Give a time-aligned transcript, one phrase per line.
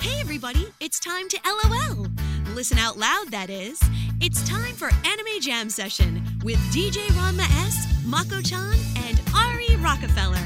[0.00, 2.06] Hey, everybody, it's time to LOL.
[2.54, 3.78] Listen out loud, that is.
[4.22, 10.38] It's time for Anime Jam Session with DJ Ranma S, Mako chan, and Ari Rockefeller.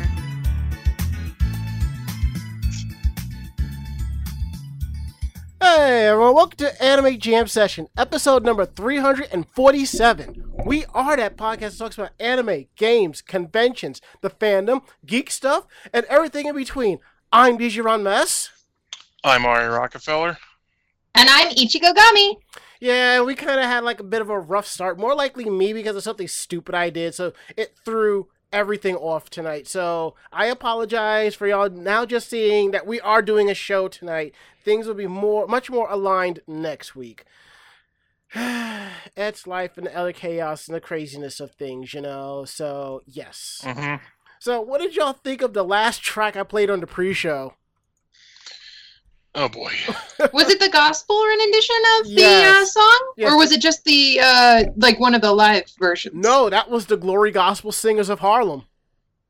[5.62, 10.44] Hey everyone, welcome to Anime Jam Session, episode number 347.
[10.66, 16.04] We are that podcast that talks about anime, games, conventions, the fandom, geek stuff, and
[16.06, 16.98] everything in between.
[17.32, 18.50] I'm DJ Ron S.
[19.26, 20.36] I'm Ari Rockefeller.
[21.14, 22.36] And I'm Ichigo Gami.
[22.78, 24.98] Yeah, we kind of had like a bit of a rough start.
[24.98, 29.66] More likely me because of something stupid I did, so it threw everything off tonight.
[29.66, 34.34] So I apologize for y'all now just seeing that we are doing a show tonight.
[34.62, 37.24] Things will be more much more aligned next week.
[38.34, 42.44] it's life and the other chaos and the craziness of things, you know.
[42.44, 43.62] So yes.
[43.64, 44.04] Mm-hmm.
[44.38, 47.54] So what did y'all think of the last track I played on the pre-show?
[49.36, 49.72] Oh boy.
[50.32, 52.56] Was it the gospel or an rendition of the Yes.
[52.56, 53.32] uh, song, Yes.
[53.32, 56.14] or was it just the uh, like one of the live versions?
[56.16, 58.62] No, that was the Glory Gospel Singers of Harlem.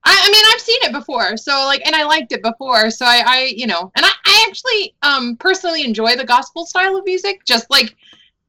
[0.04, 3.06] I, I mean I've seen it before, so like, and I liked it before, so
[3.06, 7.04] I, I you know, and I, I actually um personally enjoy the gospel style of
[7.06, 7.96] music, just like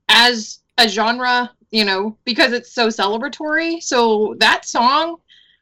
[0.09, 3.81] as a genre, you know, because it's so celebratory.
[3.81, 5.17] So that song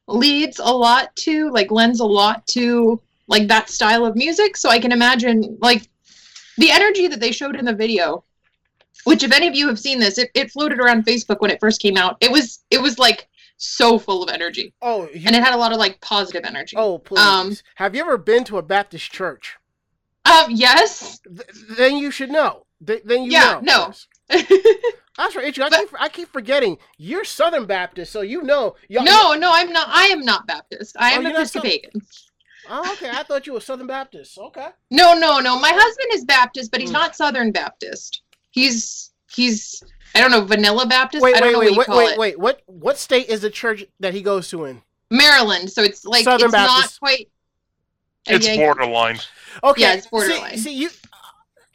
[0.08, 4.58] leads a lot to like lends a lot to like that style of music.
[4.58, 5.88] So I can imagine like
[6.58, 8.24] the energy that they showed in the video.
[9.06, 11.60] Which, if any of you have seen this, it, it floated around Facebook when it
[11.60, 12.16] first came out.
[12.22, 15.58] It was it was like so full of energy, Oh, you, and it had a
[15.58, 16.76] lot of like positive energy.
[16.78, 17.20] oh, please.
[17.20, 19.58] um, Have you ever been to a Baptist church?
[20.26, 21.20] Um, yes.
[21.26, 22.66] Th- then you should know.
[22.86, 23.94] Th- then you Yeah, know.
[24.30, 24.38] no.
[25.18, 25.74] That's right, Adrian.
[25.74, 26.78] I, keep, I keep forgetting.
[26.98, 28.76] You're Southern Baptist, so you know.
[28.90, 29.88] Y'all, no, no, I'm not.
[29.90, 30.96] I am not Baptist.
[31.00, 31.92] I Oh, am not Episcopalian.
[32.70, 33.10] Oh, okay.
[33.10, 34.38] I thought you were Southern Baptist.
[34.38, 34.68] Okay.
[34.92, 35.60] No, no, no.
[35.60, 36.94] My husband is Baptist, but he's Hmm.
[36.94, 38.22] not Southern Baptist.
[38.52, 39.84] He's he's
[40.16, 41.24] I don't know Vanilla Baptist.
[41.24, 42.18] Wait, I don't wait, know wait, you wait, call wait, it.
[42.20, 42.40] wait.
[42.40, 44.82] What what state is the church that he goes to in?
[45.10, 45.72] Maryland.
[45.72, 47.00] So it's like Southern it's not Baptist.
[47.00, 47.30] quite.
[48.30, 49.20] a It's Yankee- borderline.
[49.64, 49.82] Okay.
[49.82, 50.90] Yeah, it's see- See, you.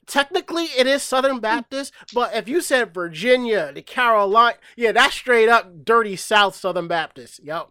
[0.06, 5.50] Technically, it is Southern Baptist, but if you said Virginia, the Carolina, yeah, that's straight
[5.50, 7.40] up dirty South Southern Baptist.
[7.44, 7.68] Yep.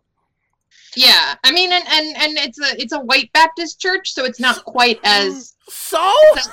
[0.96, 4.40] Yeah, I mean, and and and it's a it's a white Baptist church, so it's
[4.40, 6.52] not quite as So So-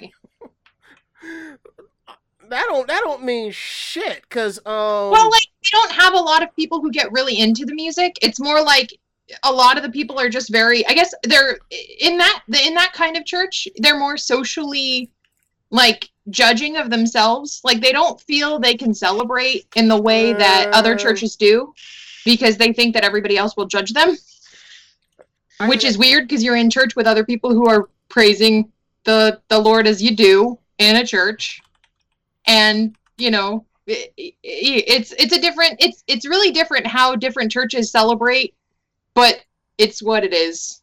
[2.48, 5.10] that don't that don't mean shit, cause um.
[5.10, 8.18] well, like they don't have a lot of people who get really into the music.
[8.22, 8.98] It's more like
[9.44, 10.86] a lot of the people are just very.
[10.86, 11.58] I guess they're
[12.00, 13.68] in that in that kind of church.
[13.76, 15.10] They're more socially
[15.70, 17.60] like judging of themselves.
[17.64, 20.98] Like they don't feel they can celebrate in the way that other Uh.
[20.98, 21.72] churches do,
[22.24, 24.16] because they think that everybody else will judge them.
[25.60, 28.72] I which is weird because you're in church with other people who are praising
[29.04, 31.60] the the Lord as you do in a church,
[32.46, 37.50] and you know it, it- it's it's a different it's it's really different how different
[37.52, 38.54] churches celebrate,
[39.14, 39.44] but
[39.78, 40.80] it's what it is.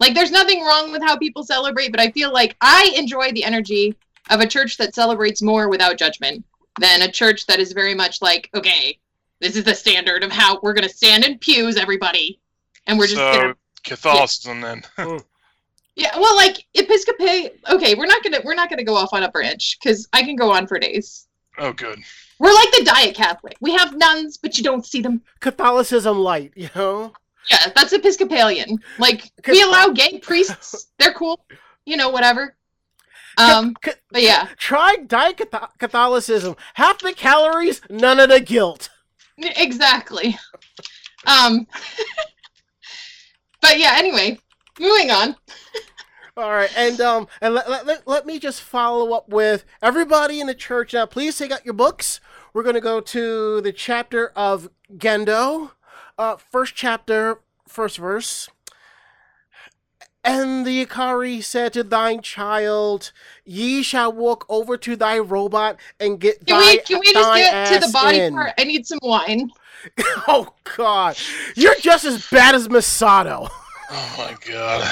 [0.00, 3.44] Like there's nothing wrong with how people celebrate, but I feel like I enjoy the
[3.44, 3.94] energy
[4.30, 6.44] of a church that celebrates more without judgment
[6.80, 8.98] than a church that is very much like, okay,
[9.40, 12.40] this is the standard of how we're gonna stand in pews, everybody,
[12.86, 14.82] and we're just so gonna Catholicism then.
[15.96, 17.50] yeah, well, like Episcopal.
[17.70, 20.36] Okay, we're not gonna we're not gonna go off on a branch because I can
[20.36, 21.26] go on for days.
[21.58, 22.00] oh good.
[22.38, 23.56] We're like the Diet Catholic.
[23.60, 25.22] We have nuns, but you don't see them.
[25.40, 27.12] Catholicism light, you know.
[27.50, 28.78] Yeah, that's Episcopalian.
[28.98, 30.88] Like we allow gay priests.
[30.98, 31.40] They're cool.
[31.84, 32.56] You know, whatever.
[33.38, 35.40] Um, Ca- but yeah, Try Diet
[35.78, 36.56] Catholicism.
[36.74, 38.88] Half the calories, none of the guilt.
[39.38, 40.36] Exactly.
[41.26, 41.66] Um,
[43.60, 43.94] but yeah.
[43.96, 44.38] Anyway,
[44.78, 45.36] moving on.
[46.38, 50.46] All right, and um, and let, let, let, me just follow up with everybody in
[50.46, 51.06] the church now.
[51.06, 52.20] Please take out your books.
[52.52, 55.70] We're going to go to the chapter of Gendo,
[56.18, 58.50] uh, first chapter, first verse.
[60.26, 63.12] And the Ikari said to thine child,
[63.44, 67.34] Ye shall walk over to thy robot and get Can thy, we can we just
[67.36, 68.52] get to the body in." part?
[68.58, 69.50] I need some wine.
[70.26, 71.16] Oh God,
[71.54, 73.48] you're just as bad as Masato.
[73.88, 74.84] Oh my god.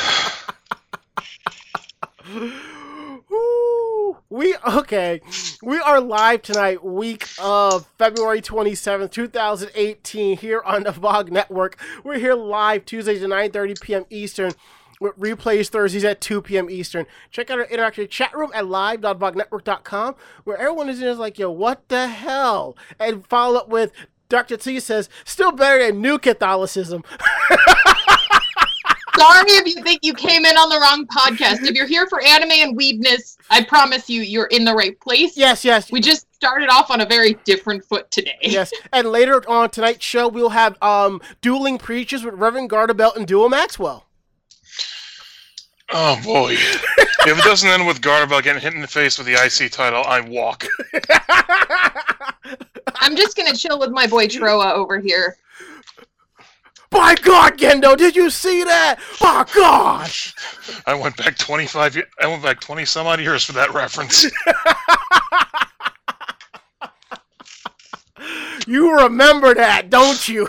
[3.32, 5.20] Ooh, we okay.
[5.60, 10.92] We are live tonight, week of February twenty seventh, two thousand eighteen, here on the
[10.92, 11.76] Vog Network.
[12.04, 14.04] We're here live Tuesdays at nine thirty p.m.
[14.10, 14.52] Eastern.
[15.12, 16.68] Replays Thursdays at 2 p.m.
[16.70, 17.06] Eastern.
[17.30, 20.14] Check out our interactive chat room at live.vognetwork.com
[20.44, 22.76] where everyone is just like, yo, what the hell?
[22.98, 23.92] And follow up with
[24.28, 24.56] Dr.
[24.56, 27.04] T says, still better than new Catholicism.
[29.16, 31.62] Sorry if you think you came in on the wrong podcast.
[31.62, 35.36] If you're here for anime and weebness, I promise you, you're in the right place.
[35.36, 38.36] Yes, yes, We just started off on a very different foot today.
[38.42, 38.72] yes.
[38.92, 43.48] And later on tonight's show, we'll have um dueling preachers with Reverend Gardabelt and Duo
[43.48, 44.03] Maxwell.
[45.92, 46.52] Oh boy.
[46.52, 50.02] if it doesn't end with Garbell getting hit in the face with the IC title,
[50.04, 50.66] I walk.
[52.96, 55.36] I'm just gonna chill with my boy Trowa over here.
[56.90, 59.00] By God, Gendo, did you see that?
[59.20, 60.10] By God!
[60.86, 64.26] I went back 25 ye- I went back 20 some odd years for that reference.
[68.66, 70.48] You remember that, don't you?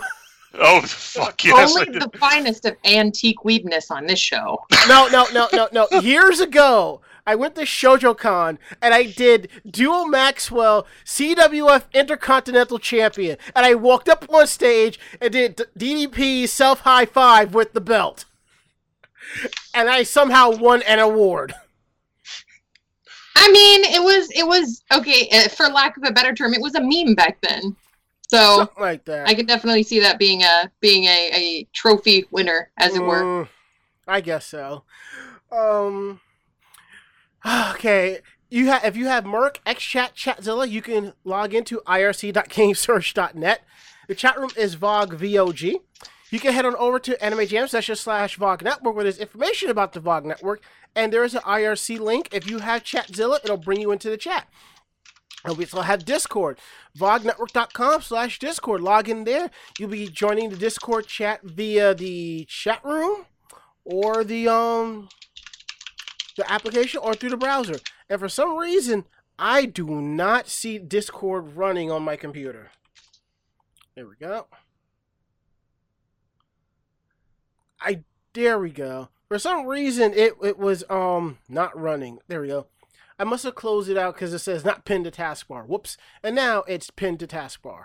[0.60, 1.76] Oh fuck yes.
[1.76, 4.64] Only the finest of antique weebness on this show.
[4.88, 6.00] No, no, no, no, no.
[6.00, 13.66] Years ago, I went to ShojoCon and I did Duo Maxwell CWF Intercontinental Champion, and
[13.66, 18.26] I walked up on stage and did DDP self high five with the belt,
[19.74, 21.52] and I somehow won an award.
[23.34, 26.54] I mean, it was it was okay uh, for lack of a better term.
[26.54, 27.76] It was a meme back then,
[28.28, 29.28] so Something like that.
[29.28, 33.22] I could definitely see that being a being a, a trophy winner, as it were.
[33.22, 33.48] Mm,
[34.06, 34.84] I guess so.
[35.50, 36.20] Um.
[37.74, 38.20] Okay.
[38.48, 43.60] You have if you have mIRC, Chat Chatzilla, you can log into irc.gamesurge.net.
[44.08, 45.74] The chat room is VOG VOG.
[46.30, 49.68] You can head on over to Anime Jam Session slash VOG Network where there's information
[49.68, 50.62] about the VOG Network,
[50.94, 52.28] and there is an IRC link.
[52.32, 54.48] If you have Chatzilla, it'll bring you into the chat.
[55.46, 56.58] And we also have Discord,
[56.98, 58.80] vognetwork.com slash Discord.
[58.80, 59.48] Log in there.
[59.78, 63.26] You'll be joining the Discord chat via the chat room
[63.84, 65.08] or the um
[66.36, 67.76] the application or through the browser.
[68.10, 69.04] And for some reason,
[69.38, 72.72] I do not see Discord running on my computer.
[73.94, 74.48] There we go.
[77.80, 78.02] I
[78.32, 79.10] there we go.
[79.28, 82.18] For some reason it it was um not running.
[82.26, 82.66] There we go.
[83.18, 85.66] I must have closed it out because it says not pinned to taskbar.
[85.66, 85.96] Whoops.
[86.22, 87.84] And now it's pinned to taskbar.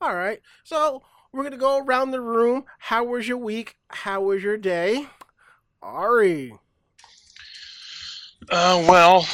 [0.00, 0.40] All right.
[0.64, 1.02] So
[1.32, 2.64] we're gonna go around the room.
[2.78, 3.76] How was your week?
[3.88, 5.08] How was your day?
[5.82, 6.54] Ari.
[8.50, 9.26] Uh well.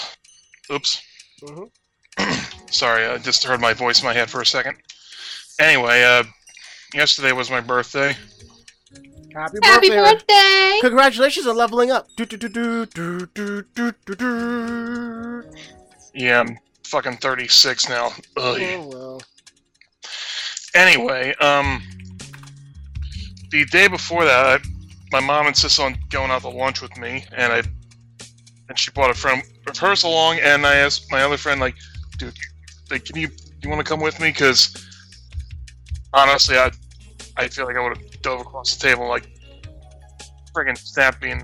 [0.70, 1.02] Oops.
[1.42, 1.70] Mhm.
[2.70, 4.76] Sorry, I just heard my voice in my head for a second.
[5.60, 6.24] Anyway, uh
[6.94, 8.16] yesterday was my birthday.
[9.34, 10.78] Happy, Happy birthday.
[10.80, 12.06] Congratulations on leveling up.
[12.16, 12.86] Do, do, do,
[16.14, 18.08] yeah, I'm fucking 36 now.
[18.36, 18.60] Ugh.
[18.60, 19.22] Oh, well.
[20.74, 21.82] Anyway, um,
[23.50, 24.68] the day before that, I,
[25.10, 27.62] my mom insists on going out to lunch with me, and I
[28.68, 31.76] and she brought a friend of hers along, and I asked my other friend, like,
[32.18, 32.34] dude,
[32.90, 33.28] like, can you
[33.62, 34.28] you want to come with me?
[34.28, 34.86] Because
[36.12, 36.70] honestly, I
[37.36, 39.28] I feel like I would have dove across the table, like,
[40.54, 41.42] friggin' snap being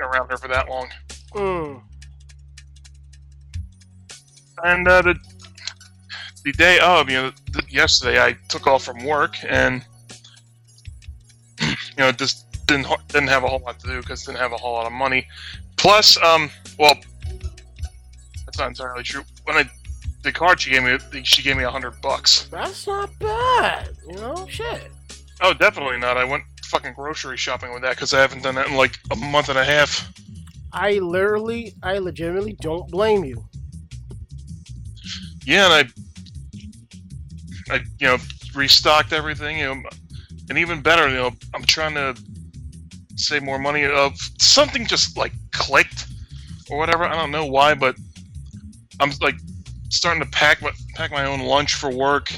[0.00, 0.88] around her for that long.
[1.32, 1.82] Mm.
[4.64, 5.16] And uh, the
[6.44, 7.32] the day of, you know,
[7.68, 9.84] yesterday I took off from work and
[11.60, 11.66] you
[11.98, 14.56] know just didn't ho- didn't have a whole lot to do because didn't have a
[14.56, 15.26] whole lot of money.
[15.76, 16.94] Plus, um, well,
[18.44, 19.22] that's not entirely true.
[19.44, 19.70] When I
[20.22, 22.48] the card she gave me, she gave me a hundred bucks.
[22.50, 23.90] That's not bad.
[24.08, 24.90] You know, shit.
[25.42, 26.16] Oh, definitely not.
[26.16, 29.16] I went fucking grocery shopping with that because I haven't done that in like a
[29.16, 30.10] month and a half.
[30.72, 33.44] I literally, I legitimately don't blame you.
[35.44, 35.90] Yeah, and
[37.70, 38.18] I, I you know
[38.54, 39.58] restocked everything.
[39.58, 39.82] You know,
[40.48, 42.14] and even better, you know, I'm trying to
[43.16, 43.84] save more money.
[43.84, 46.06] Of something just like clicked
[46.70, 47.04] or whatever.
[47.04, 47.96] I don't know why, but
[49.00, 49.36] I'm like
[49.90, 52.32] starting to pack my pack my own lunch for work,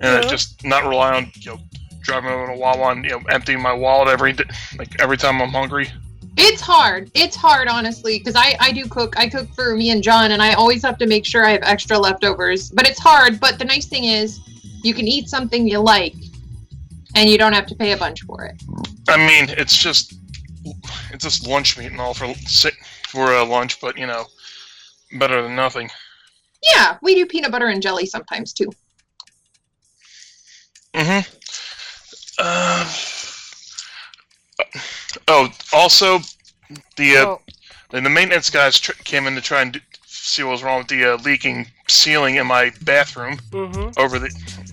[0.00, 0.28] and I Yeah.
[0.28, 1.58] just not rely on you know
[2.00, 4.44] driving over to Wawa and you know emptying my wallet every day,
[4.78, 5.90] like every time I'm hungry.
[6.36, 7.10] It's hard.
[7.14, 9.18] It's hard, honestly, because I, I do cook.
[9.18, 11.62] I cook for me and John, and I always have to make sure I have
[11.62, 12.70] extra leftovers.
[12.70, 13.40] But it's hard.
[13.40, 14.40] But the nice thing is,
[14.82, 16.14] you can eat something you like,
[17.14, 18.62] and you don't have to pay a bunch for it.
[19.08, 20.14] I mean, it's just
[21.12, 22.32] it's just lunch meat and all for
[23.08, 24.24] for uh, lunch, but you know,
[25.18, 25.90] better than nothing.
[26.74, 28.70] Yeah, we do peanut butter and jelly sometimes too.
[30.94, 31.39] Mm-hmm.
[32.42, 32.90] Uh,
[35.28, 36.20] oh, also,
[36.96, 37.40] the uh, Oh,
[37.90, 40.78] the, the maintenance guys tr- came in to try and do, see what was wrong
[40.78, 43.90] with the uh, leaking ceiling in my bathroom mm-hmm.
[44.00, 44.30] over the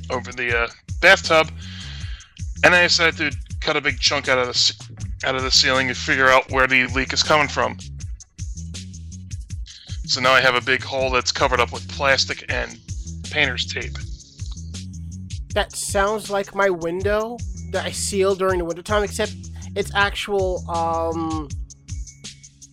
[0.09, 0.67] over the uh,
[1.01, 1.51] bathtub,
[2.63, 4.73] and I decided to cut a big chunk out of the
[5.25, 7.77] out of the ceiling and figure out where the leak is coming from.
[10.05, 12.79] So now I have a big hole that's covered up with plastic and
[13.29, 13.97] painter's tape.
[15.53, 17.37] That sounds like my window
[17.71, 19.33] that I seal during the wintertime, except
[19.75, 21.47] it's actual um,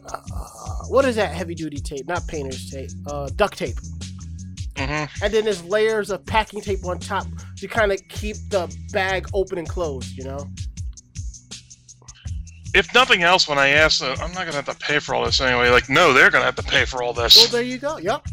[0.06, 0.18] uh,
[0.88, 2.06] what is that heavy duty tape?
[2.06, 3.76] Not painter's tape, uh, duct tape.
[4.76, 7.26] hmm And then there's layers of packing tape on top
[7.58, 10.16] to kind of keep the bag open and closed.
[10.16, 10.48] You know.
[12.74, 15.24] If nothing else, when I asked, uh, I'm not gonna have to pay for all
[15.24, 15.70] this anyway.
[15.70, 17.36] Like, no, they're gonna have to pay for all this.
[17.36, 17.98] Well, there you go.
[17.98, 18.26] Yep.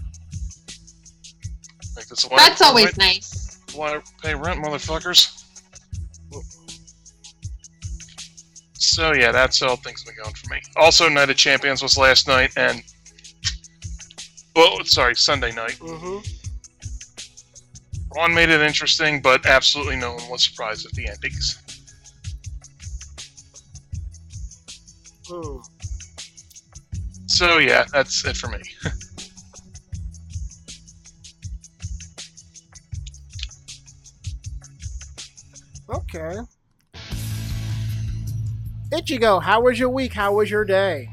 [1.96, 3.60] Like, that's why- That's always why- nice.
[3.76, 5.41] Why pay rent, motherfuckers?
[8.82, 10.60] So yeah, that's how things have been going for me.
[10.76, 12.82] Also, Night of Champions was last night, and
[14.56, 15.78] well, sorry, Sunday night.
[15.80, 16.18] Mm-hmm.
[18.18, 21.60] Ron made it interesting, but absolutely no one was surprised at the endings.
[25.28, 25.60] Hmm.
[27.28, 28.62] So yeah, that's it for me.
[35.94, 36.38] Okay.
[38.92, 40.14] Ichigo, how was your week?
[40.14, 41.10] How was your day?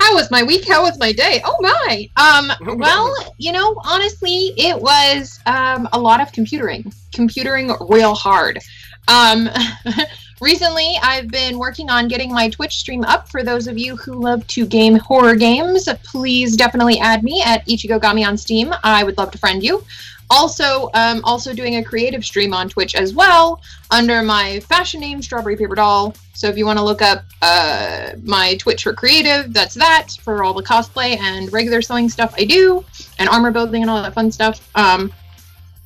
[0.00, 0.66] How was my week?
[0.66, 1.42] How was my day?
[1.44, 2.08] Oh my.
[2.16, 6.94] Um well, you know, honestly, it was um a lot of computering.
[7.12, 8.60] Computering real hard.
[9.08, 9.48] Um
[10.40, 14.14] recently I've been working on getting my Twitch stream up for those of you who
[14.14, 15.88] love to game horror games.
[16.04, 18.72] Please definitely add me at Ichigo Gami on Steam.
[18.84, 19.84] I would love to friend you.
[20.30, 25.22] Also, um, also doing a creative stream on Twitch as well under my fashion name,
[25.22, 26.14] Strawberry Paper Doll.
[26.34, 30.44] So if you want to look up uh, my Twitch for creative, that's that for
[30.44, 32.84] all the cosplay and regular sewing stuff I do,
[33.18, 34.68] and armor building and all that fun stuff.
[34.74, 35.12] Um,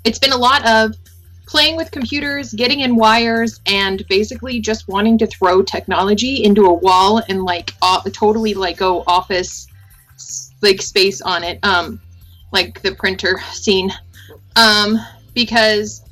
[0.05, 0.97] it's been a lot of
[1.47, 6.73] playing with computers, getting in wires, and basically just wanting to throw technology into a
[6.73, 9.67] wall and like o- totally like go office
[10.63, 12.01] like space on it, um,
[12.53, 13.93] like the printer scene,
[14.57, 14.99] um,
[15.35, 16.03] because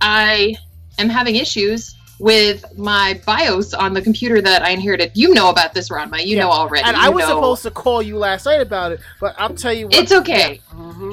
[0.00, 0.54] I
[0.98, 5.10] am having issues with my BIOS on the computer that I inherited.
[5.14, 6.24] You know about this, Ranma.
[6.24, 6.84] You Yeah, know already.
[6.86, 9.54] And You I was know- supposed to call you last night about it, but I'll
[9.54, 9.96] tell you what.
[9.96, 10.60] It's okay.
[10.70, 11.10] hmm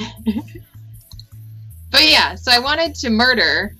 [1.92, 3.76] But yeah, so I wanted to murder,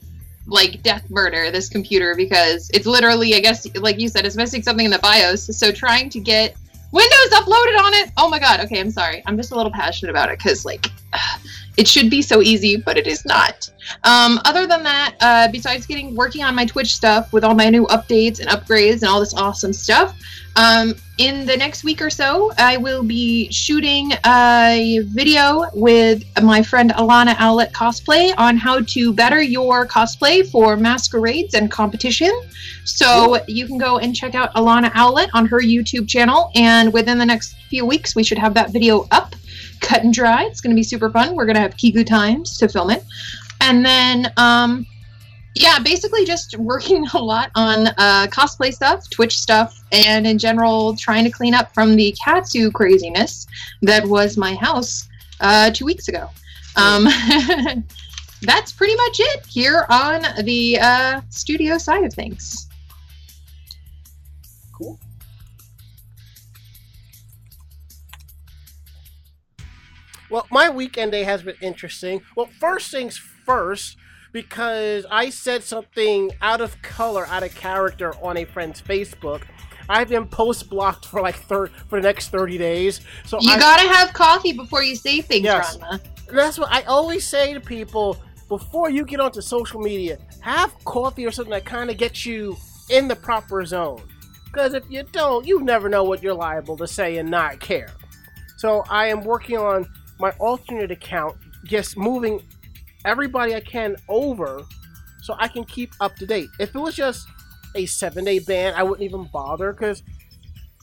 [0.48, 4.62] like death murder, this computer because it's literally, I guess, like you said, it's missing
[4.64, 5.58] something in the BIOS.
[5.58, 6.56] So trying to get
[6.92, 8.12] Windows uploaded on it.
[8.18, 8.60] Oh my god.
[8.62, 9.24] Okay, I'm sorry.
[9.26, 10.88] I'm just a little passionate about it because like.
[11.78, 13.70] It should be so easy, but it is not.
[14.04, 17.70] Um, other than that, uh, besides getting working on my Twitch stuff with all my
[17.70, 20.18] new updates and upgrades and all this awesome stuff,
[20.56, 26.62] um, in the next week or so, I will be shooting a video with my
[26.62, 32.32] friend Alana Owlett Cosplay on how to better your cosplay for masquerades and competition.
[32.84, 37.18] So you can go and check out Alana Owlett on her YouTube channel, and within
[37.18, 39.36] the next few weeks, we should have that video up,
[39.82, 40.46] cut and dry.
[40.46, 41.36] It's going to be super fun.
[41.36, 43.04] We're going to have Kiku times to film it,
[43.60, 44.86] and then um,
[45.56, 50.96] yeah, basically just working a lot on uh, cosplay stuff, Twitch stuff, and in general
[50.96, 53.48] trying to clean up from the Katsu craziness
[53.82, 55.08] that was my house
[55.40, 56.30] uh, two weeks ago.
[56.76, 57.04] Um,
[58.42, 62.68] that's pretty much it here on the uh, studio side of things.
[70.32, 72.22] Well, my weekend day has been interesting.
[72.36, 73.98] Well, first things first,
[74.32, 79.42] because I said something out of color, out of character on a friend's Facebook.
[79.90, 83.02] I've been post blocked for like thir- for the next thirty days.
[83.26, 85.76] So You I, gotta have coffee before you say things, Yes.
[85.78, 86.00] Ranma.
[86.30, 90.18] And that's what I always say to people before you get onto social media.
[90.40, 92.56] Have coffee or something that kind of gets you
[92.90, 94.02] in the proper zone.
[94.46, 97.90] Because if you don't, you never know what you're liable to say and not care.
[98.58, 99.90] So I am working on
[100.22, 102.42] my alternate account, just moving
[103.06, 104.64] everybody I can over
[105.22, 106.50] so I can keep up to date.
[106.60, 107.28] If it was just
[107.76, 110.04] a seven day ban, I wouldn't even bother because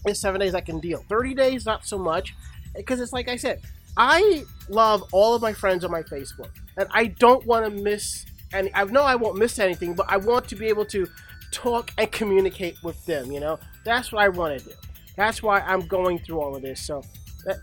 [0.07, 1.05] in seven days I can deal.
[1.09, 2.35] 30 days, not so much.
[2.75, 3.61] Because it's like I said,
[3.97, 8.27] I love all of my friends on my Facebook, and I don't want to miss
[8.53, 8.71] any.
[8.75, 11.09] I know I won't miss anything, but I want to be able to
[11.51, 13.33] talk and communicate with them.
[13.33, 14.75] You know, that's what I want to do.
[15.17, 16.81] That's why I'm going through all of this.
[16.81, 17.03] So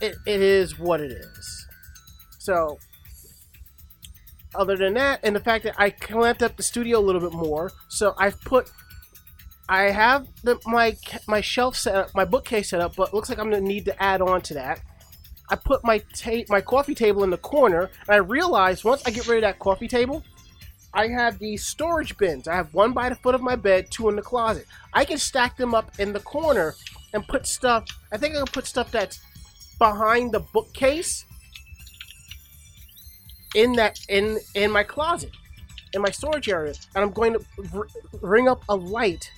[0.01, 1.64] it, it is what it is.
[2.45, 2.77] So
[4.53, 7.33] other than that, and the fact that I clamped up the studio a little bit
[7.33, 8.71] more, so I've put.
[9.67, 10.95] I have the, my
[11.27, 14.03] my shelf set up, my bookcase set up, but looks like I'm gonna need to
[14.03, 14.79] add on to that.
[15.49, 19.09] I put my ta- my coffee table in the corner, and I realized once I
[19.09, 20.23] get rid of that coffee table,
[20.93, 22.47] I have these storage bins.
[22.47, 24.67] I have one by the foot of my bed, two in the closet.
[24.93, 26.75] I can stack them up in the corner
[27.11, 27.85] and put stuff.
[28.11, 29.19] I think I can put stuff that's
[29.79, 31.25] behind the bookcase
[33.55, 35.31] in that in in my closet.
[35.93, 37.41] in my storage area, and I'm going to
[37.73, 37.87] r-
[38.21, 39.31] ring up a light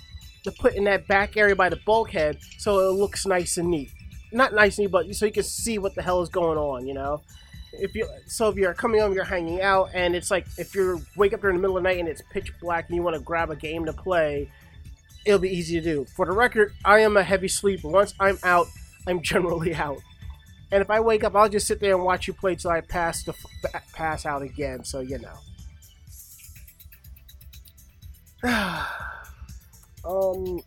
[0.44, 3.92] to put in that back area by the bulkhead so it looks nice and neat.
[4.32, 6.88] Not nice and neat, but so you can see what the hell is going on.
[6.88, 7.22] You know,
[7.74, 11.02] if you so if you're coming home, you're hanging out, and it's like if you
[11.16, 13.16] wake up during the middle of the night and it's pitch black and you want
[13.16, 14.50] to grab a game to play,
[15.26, 16.06] it'll be easy to do.
[16.16, 17.88] For the record, I am a heavy sleeper.
[17.90, 18.68] Once I'm out,
[19.06, 20.00] I'm generally out.
[20.72, 22.82] And if I wake up, I'll just sit there and watch you play till I
[22.82, 23.34] pass the
[23.94, 24.84] pass out again.
[24.84, 25.34] So you know.
[30.06, 30.60] um,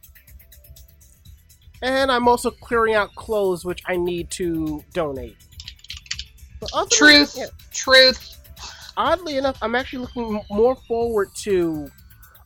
[1.82, 5.36] and I'm also clearing out clothes which I need to donate.
[6.60, 7.34] But other than- Truth.
[7.38, 8.36] yeah, Truth.
[8.96, 11.90] oddly enough, I'm actually looking m- more forward to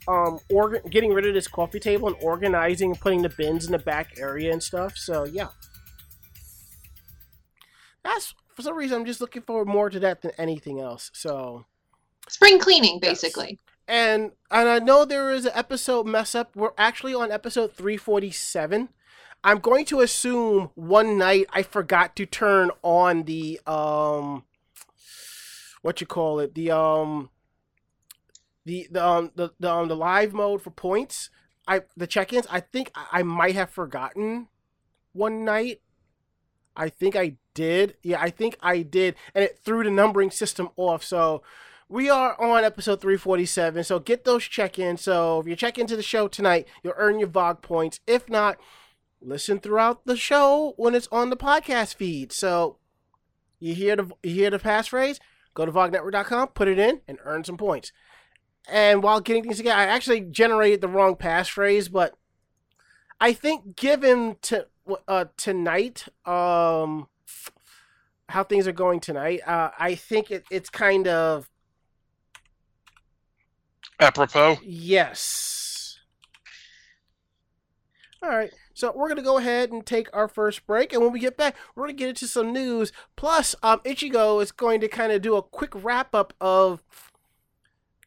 [0.06, 3.72] um organ- getting rid of this coffee table and organizing and putting the bins in
[3.72, 4.96] the back area and stuff.
[4.96, 5.48] So yeah,
[8.04, 11.10] that's for some reason I'm just looking forward more to that than anything else.
[11.14, 11.64] So
[12.28, 13.20] Spring cleaning, Yes.
[13.22, 13.58] basically.
[13.88, 16.54] and and I know there is an episode mess up.
[16.54, 18.88] We're actually on episode 347.
[19.46, 24.44] I'm going to assume one night I forgot to turn on the um
[25.82, 27.28] what you call it the um
[28.64, 31.28] the the um the, the um the live mode for points.
[31.66, 32.46] I the check-ins.
[32.50, 34.48] I think I might have forgotten
[35.12, 35.80] one night.
[36.76, 37.96] I think I did.
[38.02, 41.04] Yeah, I think I did, and it threw the numbering system off.
[41.04, 41.42] So
[41.88, 44.96] we are on episode 347, so get those check in.
[44.96, 48.00] So if you check into the show tonight, you'll earn your VOG points.
[48.06, 48.58] If not,
[49.20, 52.32] listen throughout the show when it's on the podcast feed.
[52.32, 52.78] So
[53.60, 55.18] you hear the you hear the passphrase,
[55.54, 57.92] go to vognetwork.com, put it in, and earn some points.
[58.68, 62.14] And while getting things together, I actually generated the wrong passphrase, but
[63.20, 64.66] I think given to
[65.08, 67.08] uh, tonight, um,
[68.28, 71.48] how things are going tonight, uh, I think it, it's kind of
[74.00, 74.58] Apropos.
[74.62, 75.98] Yes.
[78.22, 78.52] All right.
[78.74, 81.56] So we're gonna go ahead and take our first break, and when we get back,
[81.74, 82.90] we're gonna get into some news.
[83.16, 86.82] Plus, um, Ichigo is going to kind of do a quick wrap up of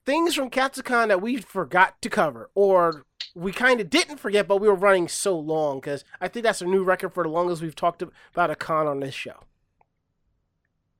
[0.05, 3.05] things from Katsucon that we forgot to cover, or
[3.37, 6.61] we kind of didn't forget, but we were running so long because I think that's
[6.61, 9.35] a new record for the longest we've talked about a con on this show.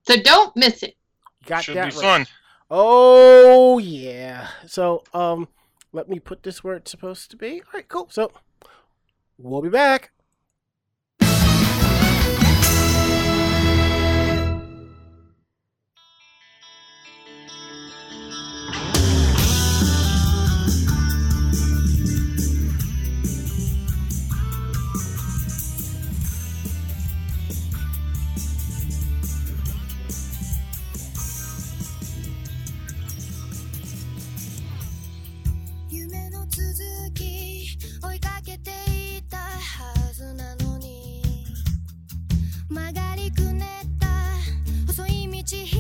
[0.04, 0.96] So don't miss it.
[1.46, 2.04] Got Should that be right.
[2.04, 2.26] fun.
[2.70, 4.50] Oh yeah.
[4.68, 5.48] So um
[5.92, 7.64] let me put this where it's supposed to be.
[7.68, 8.08] Alright, cool.
[8.12, 8.32] So
[9.40, 10.12] we'll be back.
[42.70, 44.08] 曲がりくねった
[44.88, 45.77] 細い道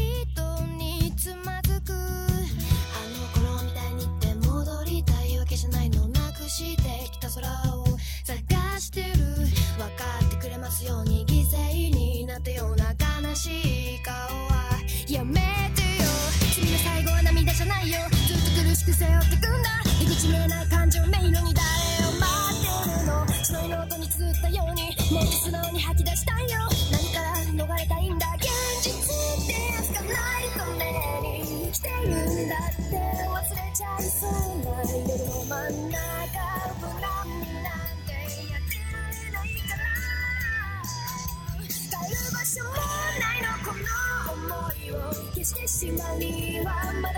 [45.76, 47.12] 消してしま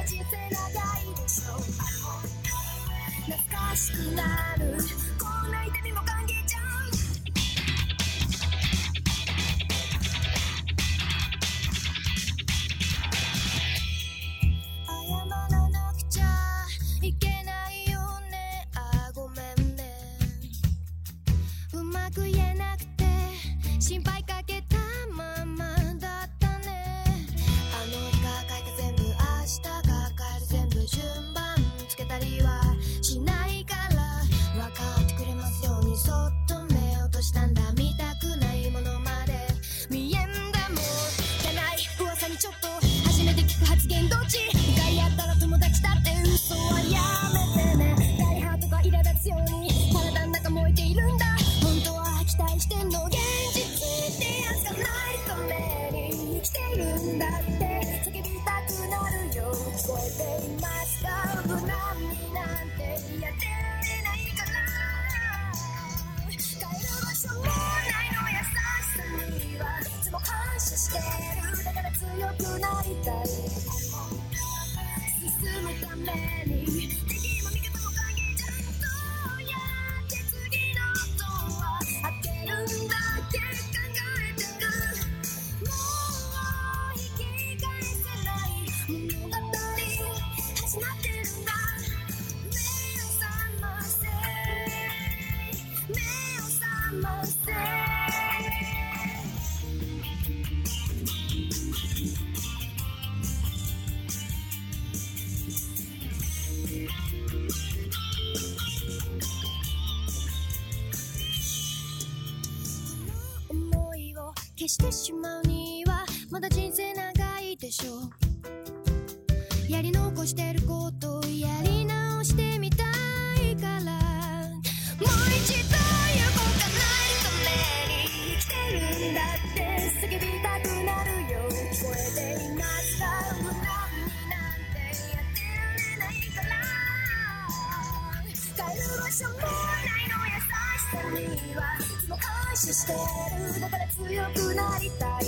[142.94, 144.00] してるだから強
[144.34, 145.22] くなりたい。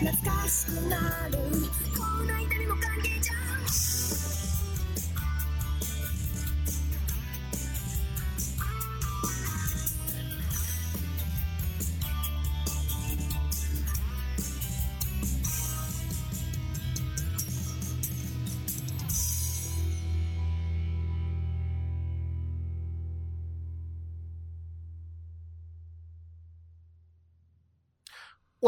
[0.00, 1.38] 懐かしくなる。
[1.96, 3.59] こんな痛みも関係じゃん「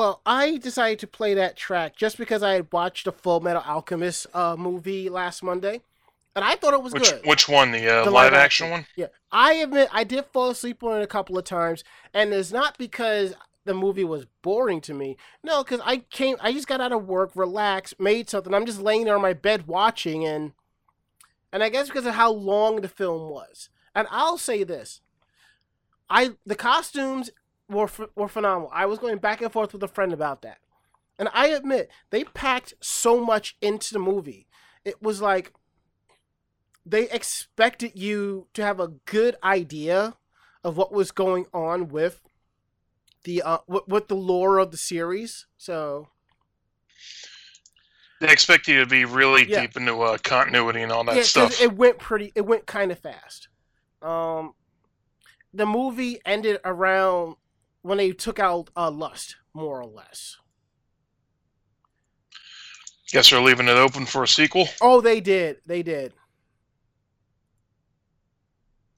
[0.03, 3.63] Well, I decided to play that track just because I had watched the Full Metal
[3.65, 5.83] Alchemist uh, movie last Monday,
[6.35, 7.25] and I thought it was Which good.
[7.25, 7.71] which one?
[7.71, 8.71] The, uh, The live, live action, action.
[8.73, 8.87] one?
[8.97, 12.51] Yeah, I admit I did fall asleep on it a couple of times, and it's
[12.51, 13.35] not because
[13.65, 15.17] the movie was boring to me.
[15.45, 18.53] No, because I came, I just got out of work, relaxed, made something.
[18.53, 20.51] I'm just laying there on my bed watching, and
[21.53, 23.69] and I guess because of how long the film was.
[23.95, 25.01] And I'll say this:
[26.11, 27.31] I the costumes
[27.73, 28.71] were were phenomenal.
[28.73, 30.59] I was going back and forth with a friend about that,
[31.19, 34.49] and I admit they packed so much into the movie.
[34.85, 35.53] It was like
[36.85, 40.17] they expected you to have a good idea
[40.65, 42.21] of what was going on with
[43.25, 45.47] the uh with, with the lore of the series.
[45.57, 46.09] So
[48.21, 49.63] They expect you to be really Yeah.
[49.63, 51.61] deep into uh, continuity and all that yeah, stuff.
[51.61, 52.33] it went pretty.
[52.35, 53.49] It went kind of fast.
[54.01, 54.55] Um,
[55.53, 57.37] the movie ended around
[57.83, 60.37] when they took out uh, Lust, more or less.
[63.11, 64.67] Guess they're leaving it open for a sequel.
[64.81, 65.59] Oh, they did.
[65.67, 66.15] They did.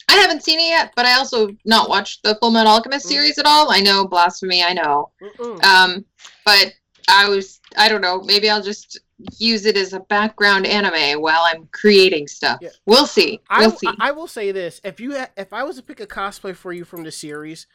[0.09, 3.09] I haven't seen it yet, but I also not watched the Full Metal Alchemist Mm.
[3.09, 3.73] series at all.
[3.73, 5.11] I know blasphemy, I know.
[5.21, 5.65] Mm-mm.
[5.65, 6.05] Um,
[6.45, 6.73] but
[7.09, 9.01] I was I don't know, maybe I'll just
[9.39, 12.59] use it as a background anime while I'm creating stuff.
[12.63, 12.69] Yeah.
[12.87, 13.41] We'll see.
[13.51, 13.89] I, We'll see.
[13.99, 16.73] I will say this: if you ha- if I was to pick a cosplay for
[16.73, 17.67] you from the series,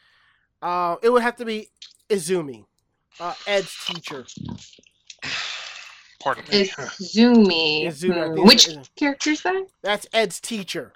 [0.62, 1.68] uh, it would have to be
[2.08, 2.64] Izumi,
[3.18, 4.26] uh, Ed's teacher.
[6.20, 6.60] Pardon me.
[6.60, 7.86] Is Zumi.
[7.86, 8.90] Izumi, Hmm, Which it is.
[8.96, 9.66] character is that?
[9.82, 10.92] That's Ed's teacher.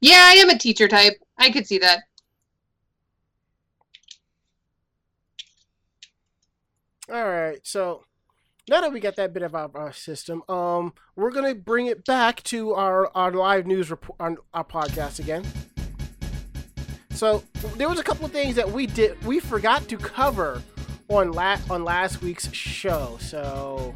[0.00, 1.14] Yeah, I am a teacher type.
[1.38, 2.00] I could see that.
[7.12, 8.04] All right, so
[8.68, 12.04] now that we got that bit of our, our system, um, we're gonna bring it
[12.04, 15.44] back to our our live news report on our podcast again.
[17.20, 17.44] So
[17.76, 20.62] there was a couple of things that we did we forgot to cover
[21.08, 23.18] on la- on last week's show.
[23.20, 23.94] So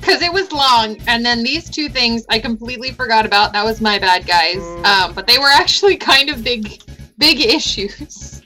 [0.00, 3.52] Because it was long, and then these two things I completely forgot about.
[3.52, 4.62] That was my bad, guys.
[4.62, 4.84] Mm.
[4.86, 6.82] Um, but they were actually kind of big,
[7.18, 8.40] big issues.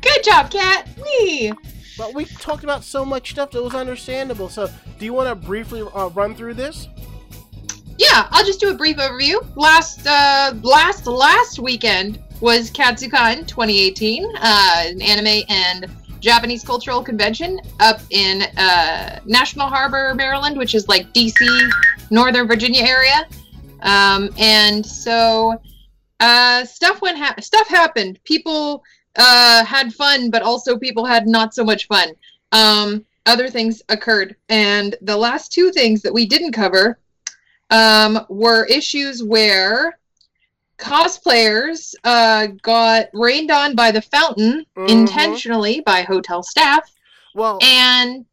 [0.00, 0.86] Good job, Kat.
[1.02, 1.52] Me.
[1.98, 4.48] But we talked about so much stuff that was understandable.
[4.48, 4.70] So,
[5.00, 6.86] do you want to briefly uh, run through this?
[7.98, 9.44] Yeah, I'll just do a brief overview.
[9.56, 15.86] Last, uh, last, last weekend was Katsucon 2018, uh, an anime and
[16.18, 21.70] Japanese cultural convention up in uh, National Harbor, Maryland, which is like DC,
[22.10, 23.28] Northern Virginia area.
[23.82, 25.56] Um, and so
[26.18, 28.18] uh, stuff went ha- stuff happened.
[28.24, 28.82] People
[29.16, 32.08] uh, had fun, but also people had not so much fun.
[32.50, 36.98] Um, other things occurred, and the last two things that we didn't cover
[37.70, 39.96] um, were issues where
[40.82, 44.88] cosplayers uh, got rained on by the fountain Mhm.
[44.88, 46.90] intentionally by hotel staff,
[47.34, 48.26] Well, and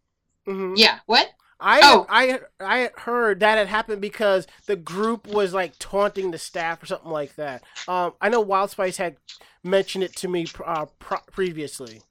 [0.47, 0.73] mhm.
[0.75, 1.29] yeah, what?
[1.61, 2.05] I Oh.
[2.09, 6.85] I I heard that had happened because the group was like taunting the staff or
[6.85, 7.63] something like that.
[7.87, 9.17] Um, I know Wild Spice had
[9.63, 12.01] mentioned it to me uh, pro- previously.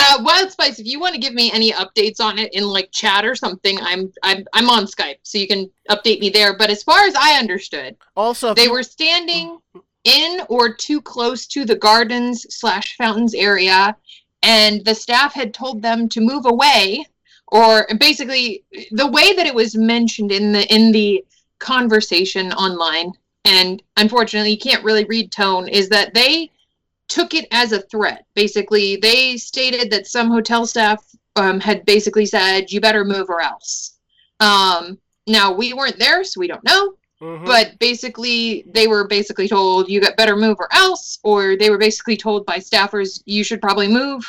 [0.00, 2.90] Uh, Wild Spice, if you want to give me any updates on it in like
[2.92, 6.56] chat or something, I'm I'm I'm on Skype, so you can update me there.
[6.56, 9.58] But as far as I understood, Also, they were standing
[10.04, 13.96] in or too close to the gardens slash fountains area,
[14.42, 17.04] and the staff had told them to move away,
[17.48, 21.24] or basically the way that it was mentioned in the in the
[21.58, 23.12] conversation online
[23.44, 26.50] and unfortunately you can't really read tone, is that they
[27.08, 28.26] took it as a threat.
[28.34, 31.04] Basically, they stated that some hotel staff
[31.36, 33.98] um, had basically said, "You better move or else."
[34.40, 36.94] Um, now we weren't there, so we don't know.
[37.20, 37.46] Mhm.
[37.46, 41.78] But basically, they were basically told, "You got better move or else," or they were
[41.78, 44.24] basically told by staffers, "You should probably move,"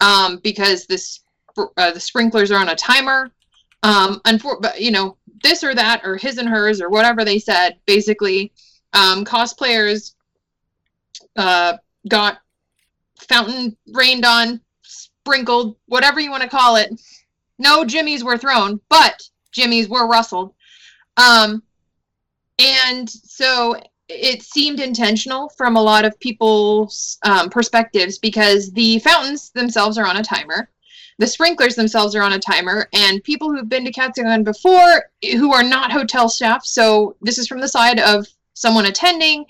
[0.00, 1.20] um, because this
[1.76, 3.30] uh, the sprinklers are on a timer.
[3.82, 7.38] Um, unfor- but you know this or that or his and hers or whatever they
[7.38, 7.76] said.
[7.86, 8.52] Basically,
[8.94, 10.14] um, cosplayers
[11.36, 11.76] uh,
[12.08, 12.38] got
[13.18, 17.00] fountain rained on, sprinkled, whatever you want to call it.
[17.58, 20.54] No jimmies were thrown, but jimmies were rustled.
[21.16, 21.62] Um,
[22.58, 29.50] and so it seemed intentional from a lot of people's um, perspectives because the fountains
[29.50, 30.68] themselves are on a timer.
[31.18, 35.52] The sprinklers themselves are on a timer, and people who've been to Katsucon before who
[35.52, 39.46] are not hotel staff, so this is from the side of someone attending,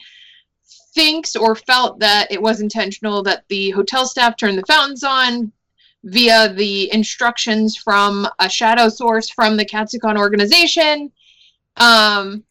[0.94, 5.52] thinks or felt that it was intentional that the hotel staff turned the fountains on
[6.04, 11.11] via the instructions from a shadow source from the Katsucon organization.
[11.76, 12.44] Um,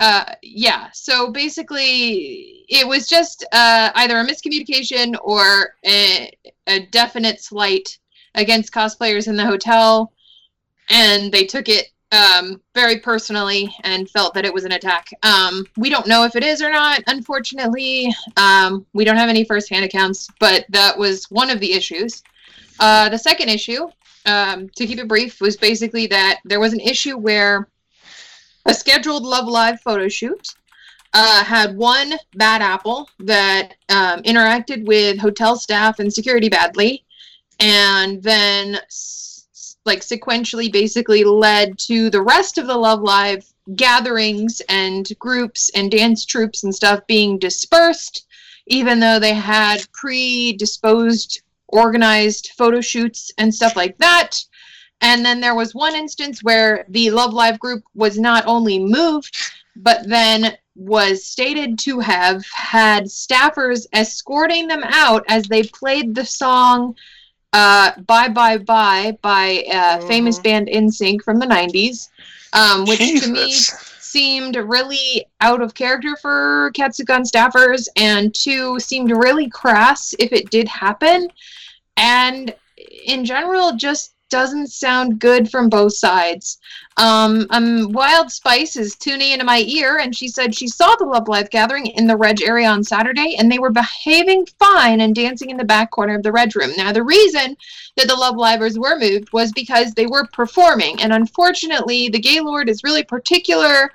[0.00, 7.40] uh, yeah, so basically, it was just uh, either a miscommunication or a, a definite
[7.40, 7.98] slight
[8.34, 10.12] against cosplayers in the hotel,
[10.88, 15.08] and they took it um, very personally and felt that it was an attack.
[15.22, 18.14] Um, we don't know if it is or not, unfortunately.
[18.36, 22.22] Um, we don't have any first-hand accounts, but that was one of the issues.
[22.78, 23.88] Uh, the second issue,
[24.26, 27.68] um, to keep it brief, was basically that there was an issue where
[28.66, 30.54] a scheduled Love Live photo shoot
[31.14, 37.04] uh, had one bad apple that um, interacted with hotel staff and security badly,
[37.58, 38.78] and then
[39.84, 43.44] like sequentially basically led to the rest of the Love Live
[43.76, 48.26] gatherings and groups and dance troops and stuff being dispersed,
[48.66, 54.38] even though they had predisposed organized photo shoots and stuff like that.
[55.00, 59.36] And then there was one instance where the Love Live group was not only moved,
[59.74, 66.24] but then was stated to have had staffers escorting them out as they played the
[66.24, 66.94] song
[67.52, 70.42] uh, Bye Bye Bye by uh, famous Mhm.
[70.42, 72.10] band NSYNC from the 90s,
[72.52, 73.54] um, which to me
[73.98, 80.50] seemed really out of character for Katsucon staffers, and two seemed really crass if it
[80.50, 81.28] did happen,
[81.96, 82.54] and
[83.06, 86.58] in general just doesn't sound good from both sides.
[86.96, 91.04] Um, um, Wild Spice is tuning into my ear, and she said she saw the
[91.04, 95.14] Love Live gathering in the Reg area on Saturday, and they were behaving fine and
[95.14, 96.72] dancing in the back corner of the Reg room.
[96.78, 97.58] Now, the reason
[97.96, 102.70] that the Love Livers were moved was because they were performing, and unfortunately, the Gaylord
[102.70, 103.92] is really particular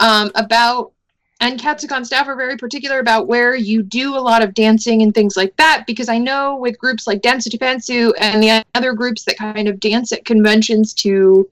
[0.00, 0.92] um, about
[1.40, 5.14] and Katsucon staff are very particular about where you do a lot of dancing and
[5.14, 8.92] things like that because I know with groups like Dance to Japansu and the other
[8.92, 11.48] groups that kind of dance at conventions to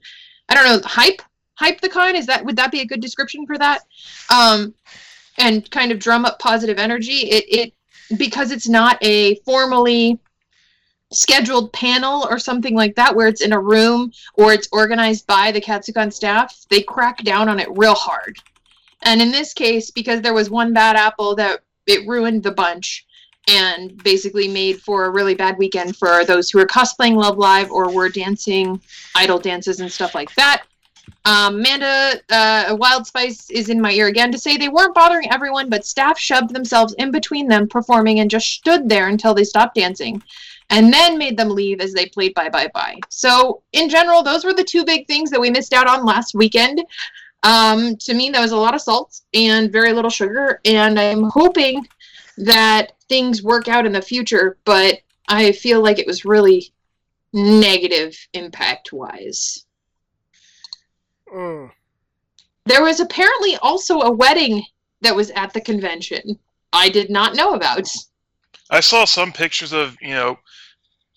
[0.48, 1.22] I don't know hype
[1.54, 3.82] hype the con is that would that be a good description for that?
[4.34, 4.74] Um
[5.38, 10.18] and kind of drum up positive energy it it because it's not a formally
[11.12, 15.52] scheduled panel or something like that where it's in a room or it's organized by
[15.52, 18.36] the Katsucon staff they crack down on it real hard
[19.06, 23.06] and in this case, because there was one bad apple that it ruined the bunch
[23.48, 27.70] and basically made for a really bad weekend for those who were cosplaying Love Live
[27.70, 28.80] or were dancing
[29.14, 30.64] idol dances and stuff like that.
[31.24, 35.30] Um, Amanda uh, Wild Spice is in my ear again to say they weren't bothering
[35.30, 39.44] everyone, but staff shoved themselves in between them performing and just stood there until they
[39.44, 40.20] stopped dancing
[40.70, 42.98] and then made them leave as they played bye bye bye.
[43.08, 46.34] So, in general, those were the two big things that we missed out on last
[46.34, 46.84] weekend.
[47.42, 51.24] Um, to me, that was a lot of salt and very little sugar, and I'm
[51.24, 51.86] hoping
[52.38, 56.72] that things work out in the future, but I feel like it was really
[57.32, 59.64] negative impact wise.
[61.32, 61.70] Mm.
[62.64, 64.64] There was apparently also a wedding
[65.02, 66.38] that was at the convention.
[66.72, 67.88] I did not know about.
[68.70, 70.38] I saw some pictures of you know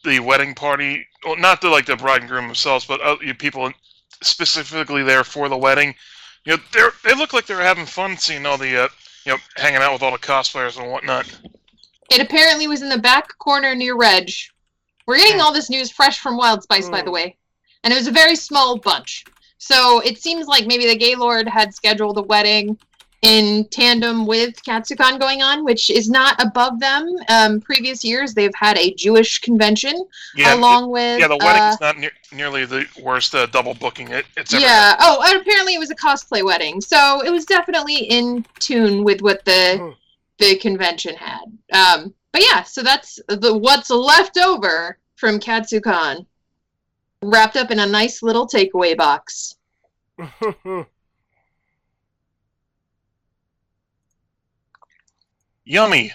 [0.04, 1.06] the wedding party.
[1.26, 3.72] Well, not the like the bride and groom themselves, but uh, people
[4.22, 5.96] specifically there for the wedding.
[6.46, 8.88] You know, they they look like they were having fun seeing all the uh,
[9.26, 11.26] you know hanging out with all the cosplayers and whatnot.
[12.12, 14.32] It apparently was in the back corner near Reg.
[15.06, 17.14] We're getting all this news fresh from Wild Spice, by the Mm.
[17.14, 17.38] way.
[17.84, 19.26] And it was a very small bunch.
[19.58, 22.78] So it seems like maybe the Gaylord had scheduled a wedding
[23.22, 27.14] in tandem with Katsucon going on, which is not above them.
[27.28, 30.06] Um, previous years, they've had a Jewish convention
[30.36, 31.28] Yeah, along with yeah.
[31.28, 34.96] The uh, wedding's not near, nearly the worst uh, double booking it, it's ever yeah.
[35.02, 39.22] Oh, and apparently it was a cosplay wedding, so it was definitely in tune with
[39.22, 39.90] what the Hmm.
[40.38, 41.44] the convention had.
[41.74, 46.26] Um, but yeah, so that's the what's left over from Katsucon,
[47.22, 49.56] wrapped up in a nice little takeaway box.
[55.70, 56.12] Yummy.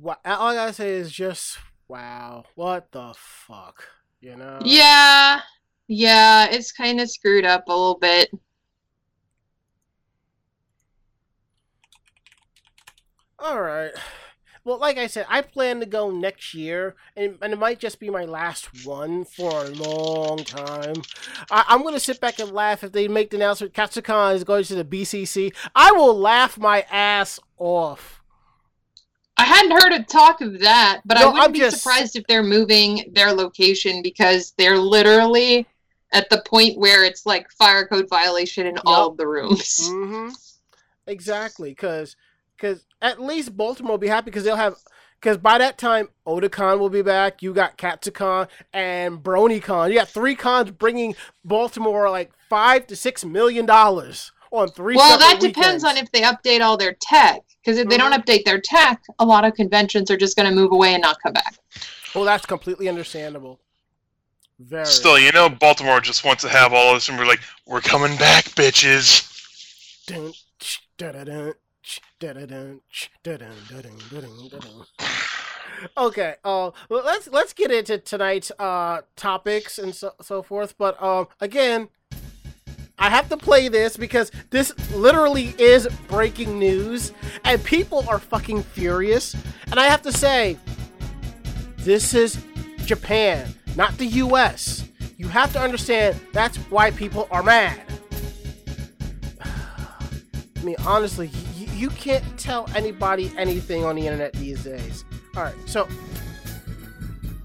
[0.00, 2.44] Wha- All I gotta say is just wow.
[2.56, 3.84] What the fuck?
[4.20, 4.58] You know?
[4.64, 5.40] Yeah,
[5.86, 8.30] yeah, it's kind of screwed up a little bit.
[13.38, 13.92] All right.
[14.66, 18.00] Well, like I said, I plan to go next year, and, and it might just
[18.00, 21.02] be my last one for a long time.
[21.52, 24.42] I, I'm going to sit back and laugh if they make the announcement Katsucon is
[24.42, 25.54] going to the BCC.
[25.76, 28.20] I will laugh my ass off.
[29.36, 32.26] I hadn't heard of talk of that, but I wouldn't I'm be just- surprised if
[32.26, 35.64] they're moving their location because they're literally
[36.12, 39.88] at the point where it's like fire code violation in all of the rooms.
[39.88, 40.30] Mm-hmm.
[41.06, 42.16] Exactly, because
[42.56, 44.76] because at least Baltimore will be happy because they'll have
[45.20, 47.42] because by that time Otakon will be back.
[47.42, 49.88] You got Katsucon and BronyCon.
[49.88, 51.14] You got three cons bringing
[51.44, 54.96] Baltimore like five to six million dollars on three.
[54.96, 55.84] Well, that separate depends weekends.
[55.84, 57.42] on if they update all their tech.
[57.66, 58.20] Because if they don't mm-hmm.
[58.20, 61.20] update their tech, a lot of conventions are just going to move away and not
[61.20, 61.58] come back.
[62.14, 63.58] Well, that's completely understandable.
[64.60, 64.86] Very.
[64.86, 67.80] Still, you know, Baltimore just wants to have all of this, and we're like, we're
[67.80, 69.26] coming back, bitches.
[70.06, 71.54] Dun, ch, da-da-dun,
[75.96, 80.74] Okay, uh, well, let's let's get into tonight's uh topics and so so forth.
[80.78, 81.88] But um, again,
[82.98, 87.12] I have to play this because this literally is breaking news,
[87.44, 89.36] and people are fucking furious.
[89.70, 90.56] And I have to say,
[91.76, 92.42] this is
[92.86, 94.88] Japan, not the U.S.
[95.18, 97.80] You have to understand that's why people are mad.
[99.42, 101.30] I mean, honestly,
[101.76, 105.04] you, can't tell anybody anything on the internet these days.
[105.36, 105.88] All right, so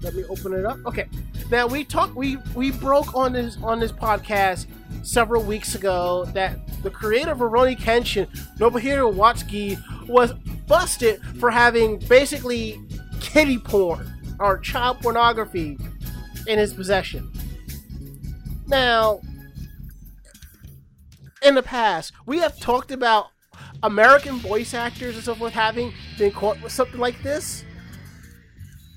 [0.00, 0.78] let me open it up.
[0.86, 1.08] Okay,
[1.50, 4.66] now we talked, we we broke on this on this podcast
[5.02, 8.26] several weeks ago that the creator of Rurouni Kenshin,
[8.58, 10.32] Nobuhiro Watsuki, was
[10.66, 12.80] busted for having basically
[13.20, 15.78] kitty porn or child pornography
[16.46, 17.30] in his possession.
[18.66, 19.20] Now,
[21.42, 23.31] in the past, we have talked about
[23.82, 27.64] American voice actors and so forth having been caught with something like this.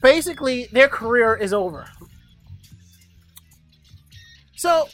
[0.02, 1.88] Basically, their career is over.
[4.56, 4.88] So,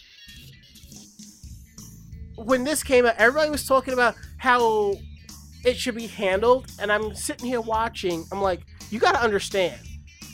[2.35, 4.95] when this came out, everybody was talking about how
[5.63, 8.25] it should be handled, and I'm sitting here watching.
[8.31, 9.79] I'm like, you got to understand.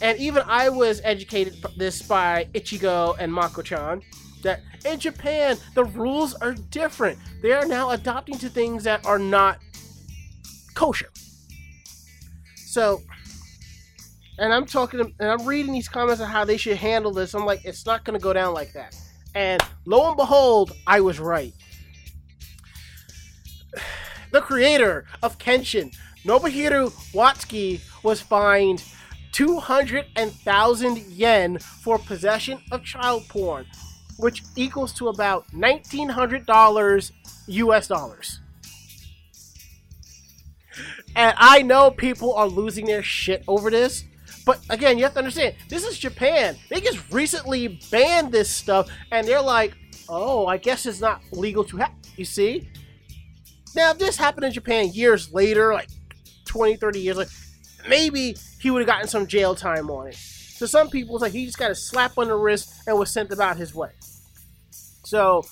[0.01, 4.01] And even I was educated this by Ichigo and Mako-chan
[4.47, 7.19] that in Japan the rules are different.
[7.41, 9.59] They are now adopting to things that are not
[10.73, 11.09] kosher.
[12.55, 13.01] So,
[14.39, 17.33] and I'm talking and I'm reading these comments on how they should handle this.
[17.33, 18.95] I'm like, it's not going to go down like that.
[19.35, 21.53] And lo and behold, I was right.
[24.29, 28.83] The creator of Kenshin, Nobuhiro Watsuki, was fined
[29.31, 33.65] 200,000 yen for possession of child porn,
[34.17, 37.11] which equals to about $1,900
[37.47, 38.39] US dollars.
[41.15, 44.03] And I know people are losing their shit over this,
[44.45, 46.55] but again, you have to understand this is Japan.
[46.69, 49.75] They just recently banned this stuff, and they're like,
[50.09, 51.91] oh, I guess it's not legal to have.
[52.15, 52.69] You see?
[53.75, 55.89] Now, if this happened in Japan years later, like
[56.45, 57.31] 20, 30 years later,
[57.89, 60.17] maybe he would have gotten some jail time on it.
[60.57, 63.11] So some people, it's like he just got a slap on the wrist and was
[63.11, 63.91] sent about his way.
[65.03, 65.45] So,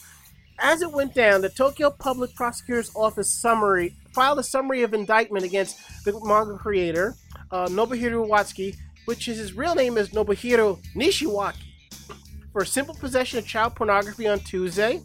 [0.58, 5.46] as it went down, the Tokyo Public Prosecutor's Office summary filed a summary of indictment
[5.46, 7.14] against the manga creator
[7.52, 8.76] uh, Nobuhiro Watsuki,
[9.06, 11.54] which is his real name is Nobuhiro Nishiwaki,
[12.52, 15.04] for simple possession of child pornography on Tuesday,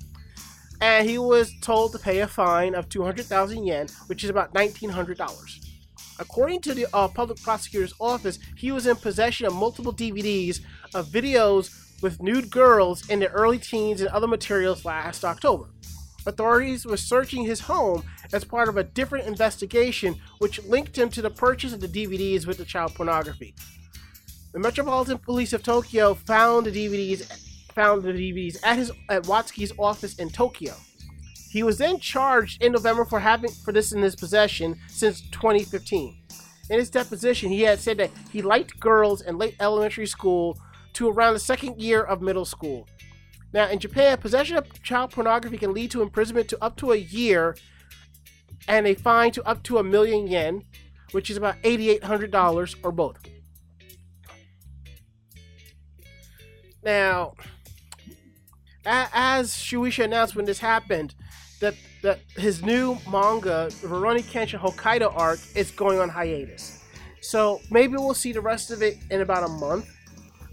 [0.81, 5.60] and he was told to pay a fine of 200,000 yen, which is about $1,900.
[6.21, 10.61] According to the uh, public prosecutor's office, he was in possession of multiple DVDs
[10.95, 15.71] of videos with nude girls in their early teens and other materials last October.
[16.27, 18.03] Authorities were searching his home
[18.35, 22.47] as part of a different investigation, which linked him to the purchase of the DVDs
[22.47, 23.55] with the child pornography.
[24.53, 29.73] The Metropolitan Police of Tokyo found the DVDs found the DVDs at his at Watsuki's
[29.79, 30.75] office in Tokyo.
[31.51, 36.17] He was then charged in November for having for this in his possession since 2015.
[36.71, 40.57] In his deposition, he had said that he liked girls in late elementary school
[40.93, 42.87] to around the second year of middle school.
[43.53, 46.97] Now, in Japan, possession of child pornography can lead to imprisonment to up to a
[46.97, 47.57] year
[48.69, 50.63] and a fine to up to a million yen,
[51.11, 53.19] which is about $8,800 or both.
[56.85, 57.35] Now,
[58.85, 61.17] as Shueisha announced when this happened,
[61.61, 66.83] that that his new manga, Rurouni Kenshin Hokkaido arc, is going on hiatus.
[67.21, 69.89] So maybe we'll see the rest of it in about a month.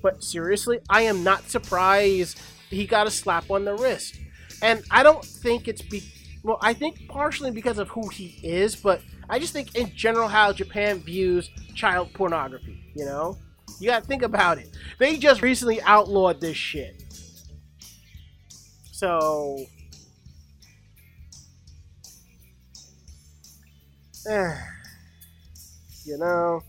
[0.01, 2.39] But seriously, I am not surprised
[2.70, 4.20] he got a slap on the wrist.
[4.62, 6.03] And I don't think it's be
[6.43, 10.28] well, I think partially because of who he is, but I just think in general
[10.28, 13.38] how Japan views child pornography, you know?
[13.80, 14.70] You gotta think about it.
[14.97, 17.03] They just recently outlawed this shit.
[18.91, 19.66] So
[26.06, 26.62] you know.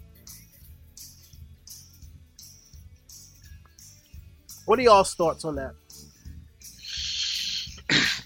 [4.67, 5.75] What are y'all's thoughts on that?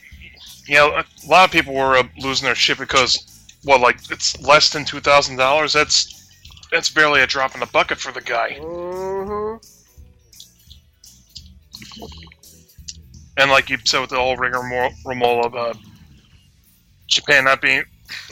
[0.69, 3.19] You know, a lot of people were uh, losing their shit because,
[3.65, 5.73] well, like it's less than two thousand dollars.
[5.73, 6.31] That's
[6.71, 8.59] that's barely a drop in the bucket for the guy.
[8.61, 9.57] hmm
[13.37, 15.75] And like you said with the whole rigmarole of uh,
[17.09, 17.83] Japan not being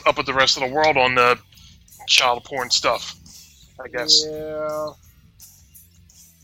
[0.06, 1.38] up with the rest of the world on the
[2.06, 3.16] child porn stuff,
[3.82, 4.24] I guess.
[4.26, 4.90] Yeah.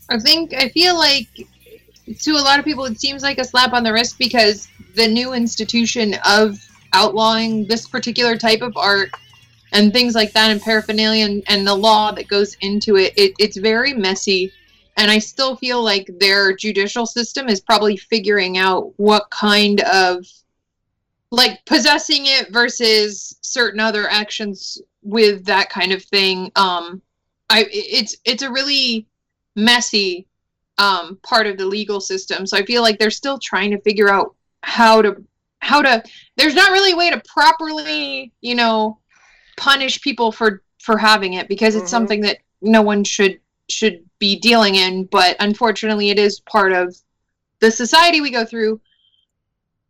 [0.09, 1.27] I think I feel like
[2.19, 5.07] to a lot of people it seems like a slap on the wrist because the
[5.07, 6.57] new institution of
[6.93, 9.09] outlawing this particular type of art
[9.73, 13.33] and things like that and paraphernalia and, and the law that goes into it, it
[13.37, 14.51] it's very messy
[14.95, 20.25] and i still feel like their judicial system is probably figuring out what kind of
[21.31, 27.01] like possessing it versus certain other actions with that kind of thing um
[27.49, 29.05] i it's it's a really
[29.55, 30.27] messy
[30.77, 32.45] um, part of the legal system.
[32.45, 35.15] So I feel like they're still trying to figure out how to
[35.59, 36.03] how to.
[36.35, 38.99] There's not really a way to properly, you know,
[39.57, 41.89] punish people for for having it because it's Mhm.
[41.89, 45.05] something that no one should should be dealing in.
[45.05, 46.95] But unfortunately, it is part of
[47.59, 48.79] the society we go through.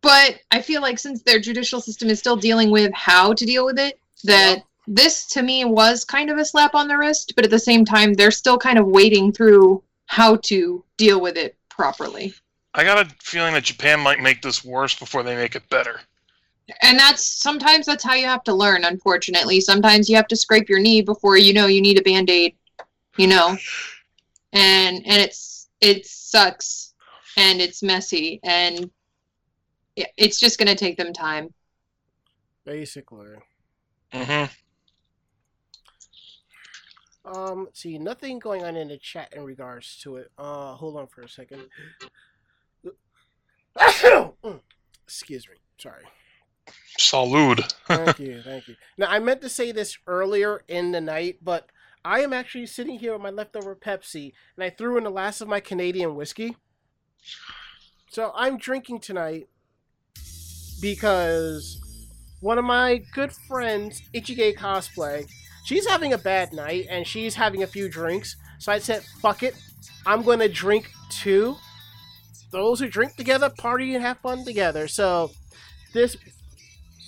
[0.00, 3.64] But I feel like since their judicial system is still dealing with how to deal
[3.64, 7.44] with it, that this to me was kind of a slap on the wrist, but
[7.44, 11.56] at the same time, they're still kind of wading through how to deal with it
[11.68, 12.32] properly.
[12.74, 16.00] I got a feeling that Japan might make this worse before they make it better.
[16.82, 19.60] And that's sometimes that's how you have to learn, unfortunately.
[19.60, 22.54] Sometimes you have to scrape your knee before you know you need a band-aid,
[23.16, 23.56] you know.
[24.52, 26.94] And and it's it sucks
[27.36, 28.90] and it's messy and
[30.02, 31.52] it- it's just going to take them time.
[32.64, 33.36] Basically.
[34.12, 34.44] hmm
[37.24, 40.30] Um, see, nothing going on in the chat in regards to it.
[40.38, 41.68] Uh, hold on for a second.
[45.04, 45.56] Excuse me.
[45.78, 46.04] Sorry.
[46.98, 47.70] Salud.
[47.86, 48.76] Thank you, thank you.
[48.96, 51.70] Now I meant to say this earlier in the night, but
[52.04, 55.40] I am actually sitting here with my leftover Pepsi, and I threw in the last
[55.40, 56.56] of my Canadian whiskey.
[58.10, 59.48] So I'm drinking tonight
[60.80, 61.80] because
[62.40, 65.26] one of my good friends, Ichige Cosplay,
[65.64, 68.36] she's having a bad night and she's having a few drinks.
[68.58, 69.54] So I said, "Fuck it,
[70.06, 71.56] I'm going to drink too."
[72.50, 74.88] Those who drink together party and have fun together.
[74.88, 75.30] So
[75.92, 76.16] this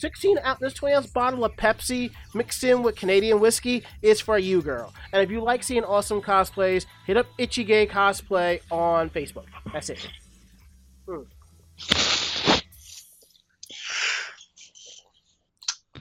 [0.01, 4.39] 16 ounce, this 20 ounce bottle of Pepsi mixed in with Canadian whiskey is for
[4.39, 4.95] you, girl.
[5.13, 9.47] And if you like seeing awesome cosplays, hit up Itchy Gay Cosplay on Facebook.
[9.73, 10.09] That's it.
[11.07, 11.23] Hmm.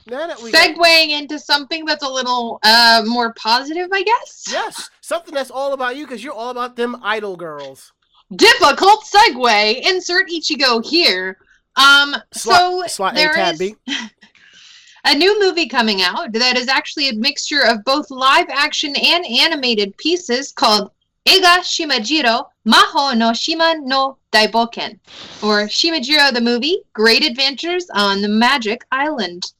[0.09, 4.45] Now that we got- Segueing into something that's a little uh, more positive, I guess.
[4.49, 7.91] yes, something that's all about you because you're all about them idol girls.
[8.35, 9.81] Difficult segue.
[9.87, 11.37] Insert Ichigo here.
[11.75, 13.61] Um, so Slot, slot A there is
[15.05, 19.25] a new movie coming out that is actually a mixture of both live action and
[19.25, 20.91] animated pieces called
[21.25, 24.99] Eiga Shimajiro Maho no Shima no Daiboken,
[25.41, 29.51] or Shimajiro the movie Great Adventures on the Magic Island.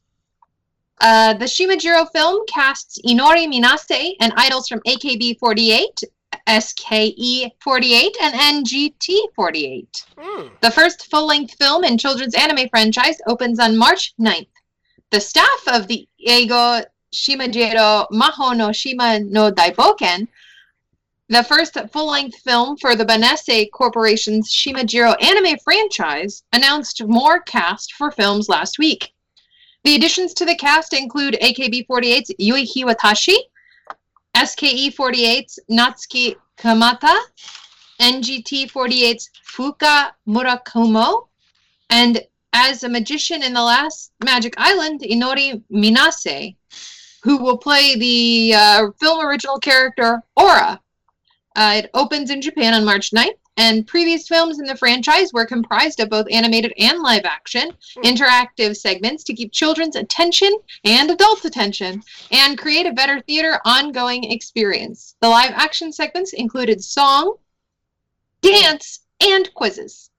[1.02, 6.04] Uh, the Shimajiro film casts Inori Minase and idols from AKB48,
[6.48, 10.06] SKE48, and NGT48.
[10.18, 10.48] Hmm.
[10.62, 14.48] The first full length film in children's anime franchise opens on March 9th.
[15.12, 20.28] The staff of the Eiga Shimajiro Maho no Shima no Daiboken
[21.30, 28.10] the first full-length film for the Benesse Corporation's Shimajiro anime franchise, announced more cast for
[28.10, 29.14] films last week.
[29.84, 33.38] The additions to the cast include AKB48's Yuichi Watashi,
[34.36, 37.18] SKE48's Natsuki Kamata,
[38.02, 41.28] NGT48's Fuka Murakumo,
[41.90, 42.22] and
[42.54, 46.56] as a magician in the last Magic Island, Inori Minase,
[47.24, 50.80] who will play the uh, film original character Aura.
[51.56, 55.46] Uh, it opens in Japan on March 9th, and previous films in the franchise were
[55.46, 58.02] comprised of both animated and live action, hmm.
[58.02, 62.02] interactive segments to keep children's attention and adults' attention
[62.32, 65.16] and create a better theater ongoing experience.
[65.20, 67.36] The live action segments included song,
[68.42, 70.10] dance, and quizzes.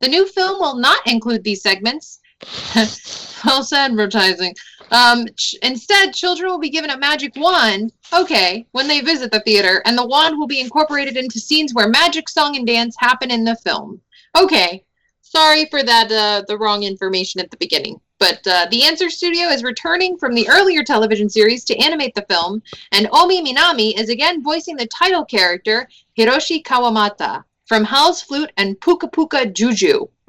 [0.00, 2.20] The new film will not include these segments.
[2.42, 4.54] False advertising.
[4.90, 9.40] Um, ch- instead, children will be given a magic wand, okay, when they visit the
[9.40, 13.30] theater, and the wand will be incorporated into scenes where magic, song, and dance happen
[13.30, 14.00] in the film.
[14.36, 14.84] Okay,
[15.22, 18.00] sorry for that, uh, the wrong information at the beginning.
[18.18, 22.26] But uh, the Answer Studio is returning from the earlier television series to animate the
[22.28, 22.62] film,
[22.92, 25.88] and Omi Minami is again voicing the title character,
[26.18, 30.06] Hiroshi Kawamata, from Howl's Flute and Puka Puka Juju.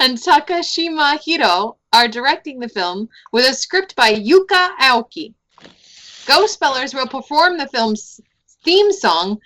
[0.00, 5.32] and Takashima Hiro are directing the film with a script by Yuka Aoki.
[6.26, 8.20] Ghost Spellers will perform the film's
[8.64, 9.38] theme song,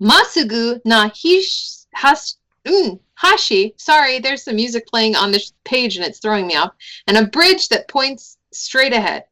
[0.00, 3.74] Masugu na Hish- Has- mm, Hashi.
[3.76, 6.72] Sorry, there's some music playing on this page and it's throwing me off.
[7.08, 9.24] And a bridge that points straight ahead.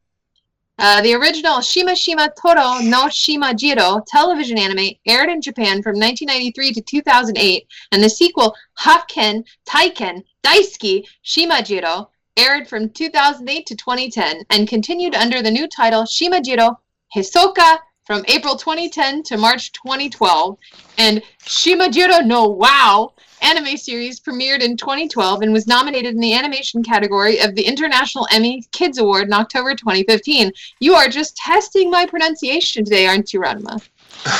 [0.76, 6.72] Uh, the original Shima Shima Tora no Shimajiro television anime aired in Japan from 1993
[6.72, 14.68] to 2008, and the sequel Hakken Taiken Daisuki Shimajiro aired from 2008 to 2010 and
[14.68, 16.76] continued under the new title Shimajiro
[17.14, 20.58] Hesoka from April 2010 to March 2012.
[20.98, 26.82] And Shimajiro no Wow anime series premiered in 2012 and was nominated in the animation
[26.82, 30.50] category of the International Emmy Kids Award in October 2015.
[30.80, 33.86] You are just testing my pronunciation today, aren't you, Ranma?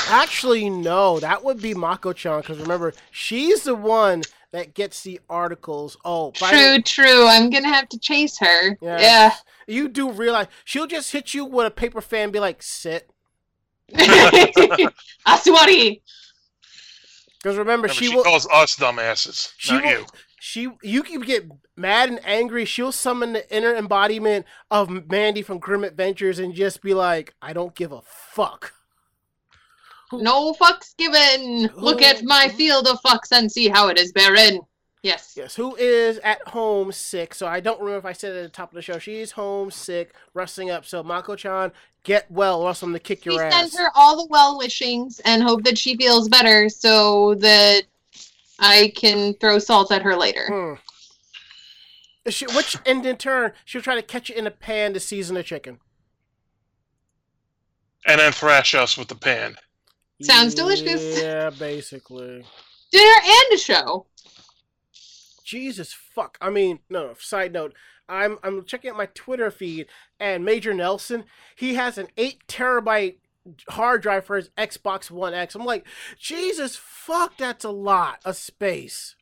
[0.09, 4.22] Actually, no, that would be Mako-chan because remember, she's the one
[4.55, 5.96] that gets the articles.
[6.05, 7.26] Oh, by the- True, true.
[7.26, 8.78] I'm gonna have to chase her.
[8.80, 9.00] Yes.
[9.02, 9.32] Yeah.
[9.66, 13.11] You do realize she'll just hit you with a paper fan and be like, sit.
[15.26, 16.00] Ah, Aswari.
[17.38, 18.22] Because remember, Remember, she, she, will.
[18.24, 19.90] calls us dumbasses, She not will.
[20.00, 20.07] you.
[20.40, 21.44] She, you can get
[21.76, 22.64] mad and angry.
[22.64, 27.52] She'll summon the inner embodiment of Mandy from Grim Adventures and just be like, "I
[27.55, 28.72] don't give a fuck."
[30.22, 31.70] No fucks given.
[31.76, 34.60] Look at my field of fucks and see how it is barren.
[35.02, 35.34] Yes.
[35.36, 37.34] Yes, who is at home sick?
[37.34, 38.98] So I don't remember if I said it at the top of the show.
[38.98, 40.86] She's home sick, resting up.
[40.86, 41.72] So Mako-chan,
[42.04, 43.76] get well, or else I'm gonna kick We your send ass.
[43.76, 47.82] her all the well wishings and hope that she feels better so that
[48.58, 50.46] I can throw salt at her later.
[50.48, 52.30] Hmm.
[52.30, 55.34] She, which, and in turn, she'll try to catch it in a pan to season
[55.34, 55.80] the chicken.
[58.06, 59.56] And then thrash us with the pan.
[60.22, 61.20] Sounds delicious.
[61.20, 62.44] Yeah, basically.
[62.90, 64.06] Dinner and a show.
[65.44, 66.38] Jesus fuck.
[66.40, 67.74] I mean, no, no, side note.
[68.08, 69.86] I'm I'm checking out my Twitter feed
[70.20, 71.24] and Major Nelson,
[71.56, 73.16] he has an 8 terabyte
[73.70, 75.54] hard drive for his Xbox One X.
[75.54, 75.86] I'm like,
[76.18, 79.16] Jesus fuck, that's a lot of space.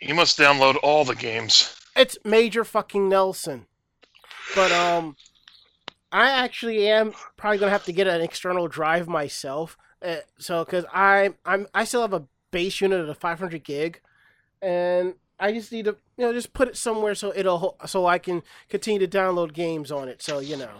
[0.00, 1.76] You must download all the games.
[1.96, 3.66] It's Major fucking Nelson.
[4.54, 5.16] But um
[6.12, 9.76] I actually am probably going to have to get an external drive myself.
[10.02, 14.00] Uh, so cuz I I'm I still have a base unit of 500 gig
[14.62, 18.18] and I just need to, you know, just put it somewhere so it'll so I
[18.18, 20.22] can continue to download games on it.
[20.22, 20.70] So you know,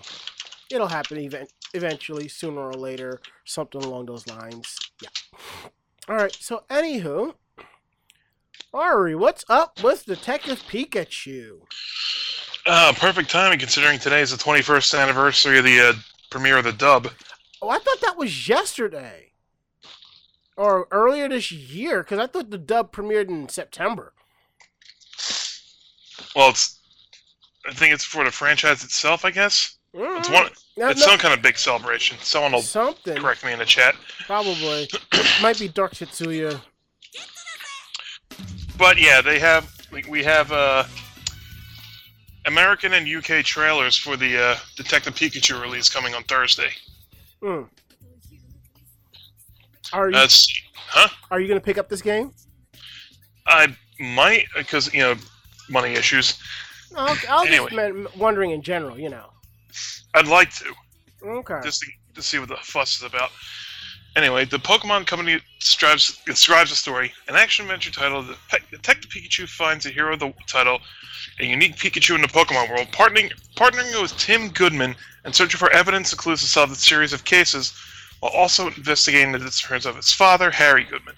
[0.71, 4.79] it'll happen event eventually, sooner or later, something along those lines.
[5.03, 5.09] Yeah.
[6.09, 6.37] All right.
[6.39, 7.35] So anywho,
[8.75, 11.61] Ari, what's up with Detective Pikachu?
[12.67, 15.93] Uh, perfect timing considering today is the 21st anniversary of the uh,
[16.31, 17.09] premiere of the dub.
[17.63, 19.33] Oh, I thought that was yesterday
[20.57, 24.13] or earlier this year because I thought the dub premiered in September.
[26.35, 26.79] Well, it's.
[27.69, 29.77] I think it's for the franchise itself, I guess.
[29.93, 30.51] It's Mm, one.
[30.79, 32.17] no, It's no, some kind of big celebration.
[32.23, 33.17] Someone will something.
[33.17, 33.95] correct me in the chat.
[34.27, 34.89] Probably.
[35.43, 36.61] Might be Dark Tetsuya.
[38.79, 39.71] But yeah, they have.
[39.93, 40.85] We, we have uh,
[42.47, 46.71] American and UK trailers for the uh, Detective Pikachu release coming on Thursday.
[47.43, 47.63] Hmm.
[49.93, 50.47] Are you That's.
[50.75, 51.09] Huh?
[51.31, 52.33] are you gonna pick up this game?
[53.47, 55.15] I might because you know
[55.69, 56.39] money issues.
[56.97, 57.71] I'll, I'll Anyway.
[57.71, 59.31] just wondering in general, you know.
[60.15, 60.65] I'd like to
[61.25, 61.61] Okay.
[61.63, 63.31] just to, to see what the fuss is about.
[64.17, 67.13] Anyway, the Pokemon Company describes, describes the story.
[67.29, 68.37] An action adventure title, the
[68.71, 70.81] Detective Pikachu finds a hero of the title,
[71.39, 75.71] a unique Pikachu in the Pokemon world, partnering, partnering with Tim Goodman and searching for
[75.71, 77.73] evidence and clues to solve the series of cases,
[78.19, 81.15] while also investigating the disappearance of his father, Harry Goodman.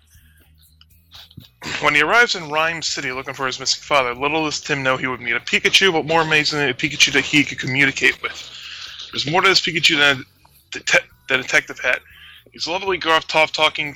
[1.80, 4.96] When he arrives in Rhyme City looking for his missing father, little does Tim know
[4.96, 8.50] he would meet a Pikachu, but more amazingly, a Pikachu that he could communicate with.
[9.12, 10.24] There's more to this Pikachu than
[10.74, 12.00] a det- the detective had.
[12.50, 13.94] He's lovely, tough talking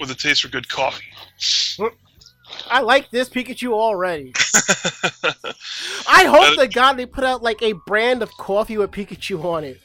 [0.00, 1.04] with a taste for good coffee.
[2.68, 4.32] I like this Pikachu already.
[6.08, 9.64] I hope That- God they put out like a brand of coffee with Pikachu on
[9.64, 9.80] it.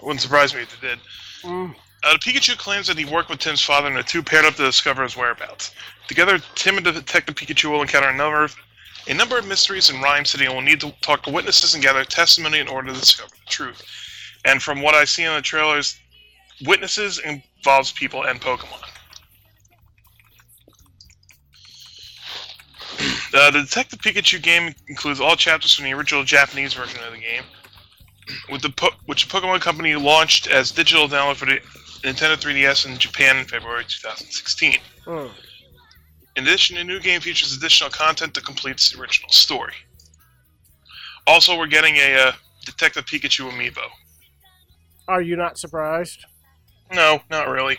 [0.00, 0.98] Wouldn't surprise me if they did.
[1.42, 1.74] Mm.
[2.04, 4.64] Uh, Pikachu claims that he worked with Tim's father, and the two paired up to
[4.64, 5.72] discover his whereabouts.
[6.08, 8.56] Together, Tim and Detective Pikachu will encounter a number of,
[9.08, 11.82] a number of mysteries in Rhyme City and will need to talk to witnesses and
[11.82, 13.82] gather testimony in order to discover the truth.
[14.44, 15.98] And from what I see in the trailers,
[16.66, 18.78] witnesses involves people and Pokemon.
[23.34, 27.18] Uh, the Detective Pikachu game includes all chapters from the original Japanese version of the
[27.18, 27.42] game,
[28.50, 31.58] with the po- which the Pokemon Company launched as digital download for the
[32.02, 34.76] Nintendo 3DS in Japan in February 2016.
[35.06, 35.30] Mm.
[36.36, 39.74] In addition, the new game features additional content that completes the original story.
[41.26, 42.32] Also, we're getting a uh,
[42.66, 43.88] Detective Pikachu amiibo.
[45.08, 46.26] Are you not surprised?
[46.92, 47.78] No, not really.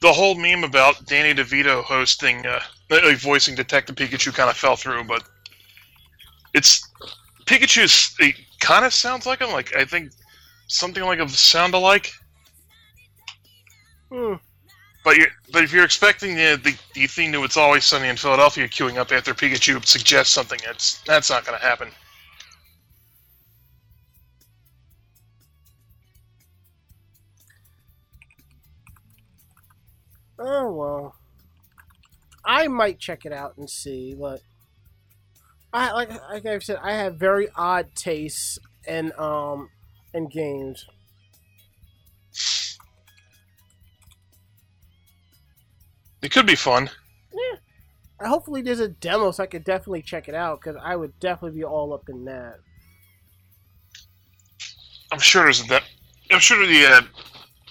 [0.00, 4.76] The whole meme about Danny DeVito hosting, uh, like voicing Detective Pikachu kind of fell
[4.76, 5.24] through, but
[6.54, 6.88] it's
[7.46, 8.14] Pikachu's.
[8.20, 9.50] It kind of sounds like him.
[9.50, 10.12] Like I think
[10.68, 12.12] something like a sound alike.
[14.10, 14.34] Hmm.
[15.04, 18.16] But you but if you're expecting the, the the thing to "It's Always Sunny in
[18.16, 21.88] Philadelphia" queuing up after Pikachu suggests something, that's that's not going to happen.
[30.38, 31.16] Oh well.
[32.44, 34.40] I might check it out and see, but
[35.72, 39.70] I like like I've said, I have very odd tastes in um
[40.14, 40.86] in games.
[46.22, 46.90] It could be fun.
[47.32, 48.26] Yeah.
[48.28, 51.58] Hopefully, there's a demo so I could definitely check it out because I would definitely
[51.58, 52.58] be all up in that.
[55.12, 55.66] I'm sure there's a.
[55.66, 55.82] De-
[56.30, 57.02] I'm sure the uh,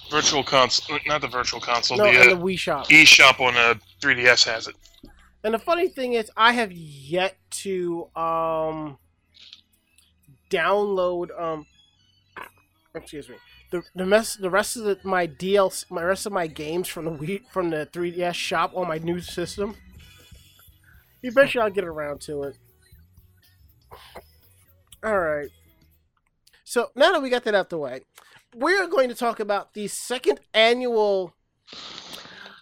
[0.10, 2.88] virtual console, not the virtual console, No, the the uh, Wii shop.
[2.88, 4.76] eShop on a 3DS has it.
[5.44, 8.98] And the funny thing is, I have yet to um
[10.50, 11.66] download um
[12.96, 13.36] excuse me
[13.72, 17.06] the the mess the rest of the, my DLC my rest of my games from
[17.06, 19.76] the Wii from the 3DS shop on my new system.
[21.24, 22.58] Eventually, I'll get around to it.
[25.04, 25.50] All right.
[26.64, 28.02] So now that we got that out the way,
[28.56, 31.34] we're going to talk about the second annual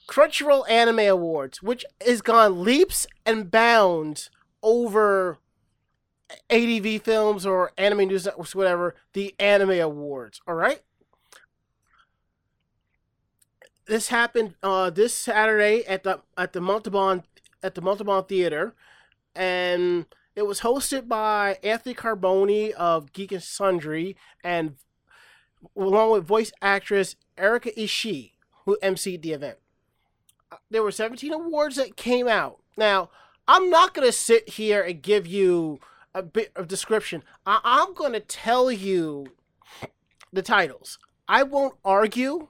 [0.07, 4.29] Crunchyroll Anime Awards, which has gone leaps and bounds
[4.61, 5.39] over
[6.49, 10.41] ADV Films or Anime News Networks, whatever, the Anime Awards.
[10.47, 10.81] All right.
[13.87, 17.23] This happened uh, this Saturday at the at the Montalban
[17.61, 18.73] at the Montalban Theater,
[19.35, 24.77] and it was hosted by Anthony Carboni of Geek and Sundry, and
[25.75, 28.31] along with voice actress Erica Ishii,
[28.65, 29.57] who emceed the event
[30.69, 32.59] there were 17 awards that came out.
[32.77, 33.09] Now,
[33.47, 35.79] I'm not going to sit here and give you
[36.13, 37.23] a bit of description.
[37.45, 39.27] I- I'm going to tell you
[40.31, 40.97] the titles.
[41.27, 42.49] I won't argue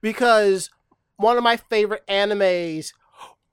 [0.00, 0.70] because
[1.16, 2.92] one of my favorite animes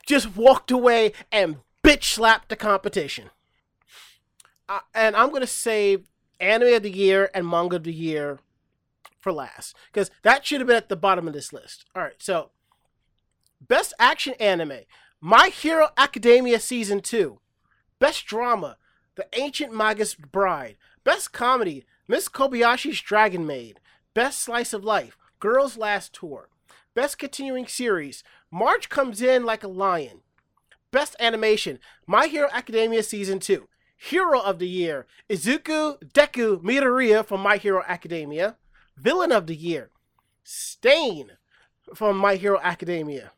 [0.05, 3.29] just walked away and bitch slapped the competition.
[4.67, 6.07] Uh, and I'm going to save
[6.41, 8.39] anime of the year and manga of the year
[9.19, 11.85] for last because that should have been at the bottom of this list.
[11.95, 12.49] All right, so
[13.67, 14.79] Best Action Anime,
[15.19, 17.39] My Hero Academia Season 2.
[17.99, 18.77] Best Drama,
[19.15, 20.77] The Ancient Magus Bride.
[21.03, 23.79] Best Comedy, Miss Kobayashi's Dragon Maid.
[24.15, 26.49] Best Slice of Life, Girls Last Tour.
[26.95, 30.21] Best Continuing Series, March Comes In Like a Lion.
[30.89, 33.67] Best Animation, My Hero Academia Season 2.
[34.03, 38.57] Hero of the Year, Izuku Deku Midoriya from My Hero Academia.
[38.97, 39.91] Villain of the Year,
[40.43, 41.31] Stain
[41.93, 43.31] from My Hero Academia.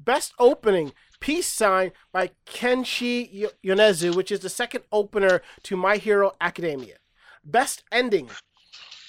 [0.00, 6.32] Best Opening, Peace Sign by Kenshi Yonezu, which is the second opener to My Hero
[6.40, 6.96] Academia.
[7.44, 8.30] Best Ending,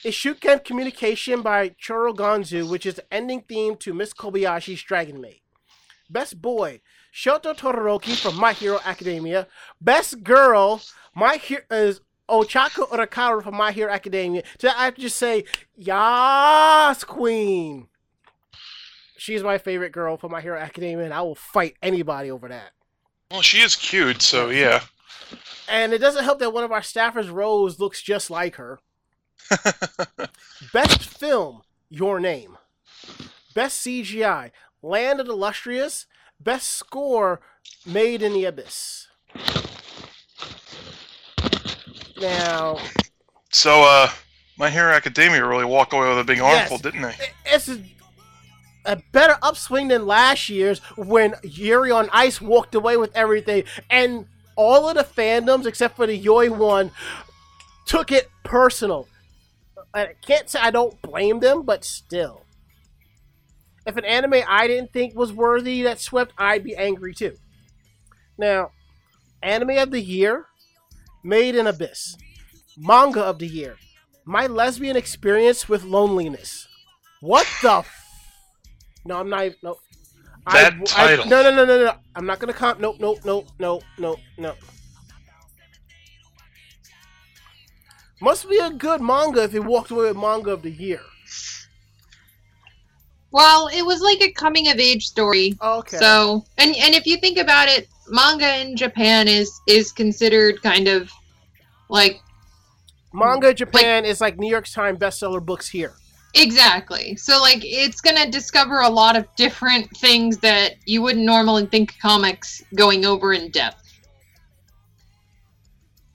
[0.06, 5.42] Ishukan Communication by Chorogonzu, which is the ending theme to Miss Kobayashi's Dragon Maid.
[6.10, 6.82] Best Boy,
[7.14, 9.48] Shoto Todoroki from My Hero Academia.
[9.82, 10.82] Best Girl,
[11.16, 14.44] My Hero is Ochako Uraraka from My Hero Academia.
[14.60, 15.46] So I have to just say,
[15.76, 17.88] Yas, Queen.
[19.18, 22.72] She's my favorite girl from My Hero Academia, and I will fight anybody over that.
[23.32, 24.84] Well, she is cute, so yeah.
[25.68, 28.80] And it doesn't help that one of our staffers, Rose, looks just like her.
[30.74, 32.58] Best film, Your Name.
[33.54, 34.52] Best CGI,
[34.82, 36.06] Land of the Lustrous.
[36.40, 37.42] Best score,
[37.86, 39.08] Made in the Abyss.
[42.20, 42.78] Now,
[43.52, 44.10] So, uh,
[44.58, 46.82] My Hero Academia really walked away with a big armful, Yes.
[46.82, 47.16] didn't they?
[47.46, 47.82] it's a,
[48.86, 54.26] a better upswing than last year's when Yuri on Ice walked away with everything, and
[54.56, 56.92] all of the fandoms except for the Yoi one
[57.86, 59.08] took it personal.
[59.94, 62.46] I can't say I don't blame them, but still.
[63.90, 67.34] If an anime I didn't think was worthy that swept, I'd be angry too.
[68.38, 68.70] Now,
[69.42, 70.46] anime of the year,
[71.24, 72.16] Made in Abyss.
[72.78, 73.78] Manga of the year,
[74.26, 76.68] My Lesbian Experience with Loneliness.
[77.20, 77.80] What the?
[77.80, 78.06] F-
[79.06, 79.46] no, I'm not.
[79.46, 79.78] Even, no.
[80.52, 81.26] That I, title.
[81.26, 81.94] I, no, no, no, no, no.
[82.16, 82.80] I'm not gonna comp.
[82.80, 84.54] Nope, nope, nope, nope, nope, no.
[88.22, 91.02] Must be a good manga if it walked away with manga of the year.
[93.32, 95.56] Well, it was like a coming of age story.
[95.62, 95.98] Oh, okay.
[95.98, 100.88] So, and and if you think about it, manga in Japan is is considered kind
[100.88, 101.12] of
[101.90, 102.22] like
[103.14, 105.94] manga Japan is like New York Times bestseller books here.
[106.36, 107.16] exactly.
[107.16, 111.66] So like it's going to discover a lot of different things that you wouldn't normally
[111.66, 113.84] think comics going over in depth.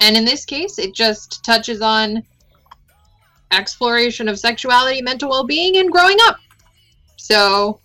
[0.01, 2.23] And in this case, it just touches on
[3.51, 6.37] exploration of sexuality, mental well-being and growing up.
[7.25, 7.81] So,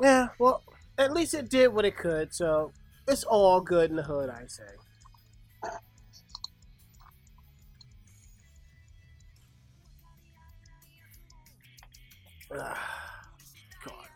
[0.00, 0.62] Yeah, well,
[0.98, 2.72] at least it did what it could, so
[3.08, 4.64] it's all good in the hood, I say.
[13.84, 14.08] God.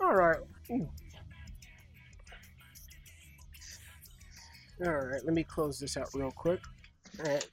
[0.00, 0.38] All right.
[4.84, 6.60] All right, let me close this out real quick.
[7.20, 7.46] All right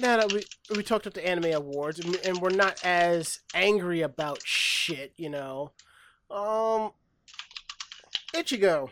[0.00, 0.44] now that we
[0.76, 5.30] we talked about the anime awards and, and we're not as angry about shit, you
[5.30, 5.72] know.
[6.30, 6.92] Um,
[8.34, 8.90] Ichigo.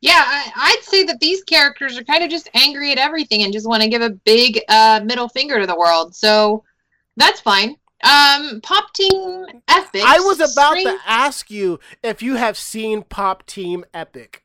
[0.00, 3.52] Yeah, I, I'd say that these characters are kind of just angry at everything and
[3.52, 6.14] just want to give a big uh, middle finger to the world.
[6.14, 6.64] So
[7.16, 7.76] that's fine.
[8.02, 10.02] Um, Pop Team Epic.
[10.02, 14.42] I was about String- to ask you if you have seen Pop Team Epic.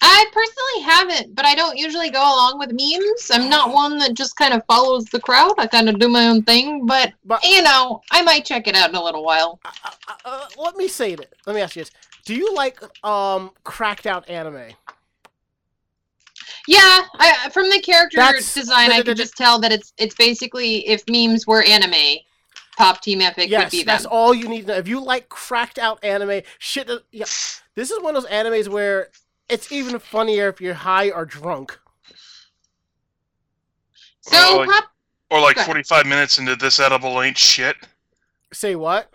[0.00, 3.30] I personally haven't, but I don't usually go along with memes.
[3.32, 5.54] I'm not one that just kind of follows the crowd.
[5.58, 8.76] I kind of do my own thing, but, But- you know, I might check it
[8.76, 9.58] out in a little while.
[9.64, 9.70] Uh,
[10.08, 11.32] uh, uh, let me say that.
[11.46, 11.90] Let me ask you this:
[12.24, 14.72] Do you like um cracked out anime?
[16.66, 20.86] Yeah, I, from the character That's- design, I could just tell that it's it's basically
[20.86, 22.18] if memes were anime,
[22.76, 24.74] Pop Team Epic would yes, be that's all you need to know.
[24.74, 26.88] If you like cracked out anime, shit.
[27.10, 27.24] Yeah,
[27.74, 29.08] this is one of those animes where
[29.48, 31.78] it's even funnier if you're high or drunk.
[34.20, 34.84] So Oh, like-
[35.30, 37.76] Or like 45 minutes into this edible ain't shit.
[38.52, 39.12] Say what?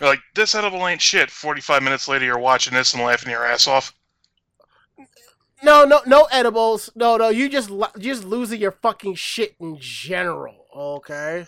[0.00, 1.30] Or like, this edible ain't shit.
[1.30, 3.94] 45 minutes later, you're watching this and laughing your ass off.
[5.62, 6.90] No, no, no edibles.
[6.94, 10.66] No, no, you just you just losing your fucking shit in general.
[10.74, 11.46] Okay.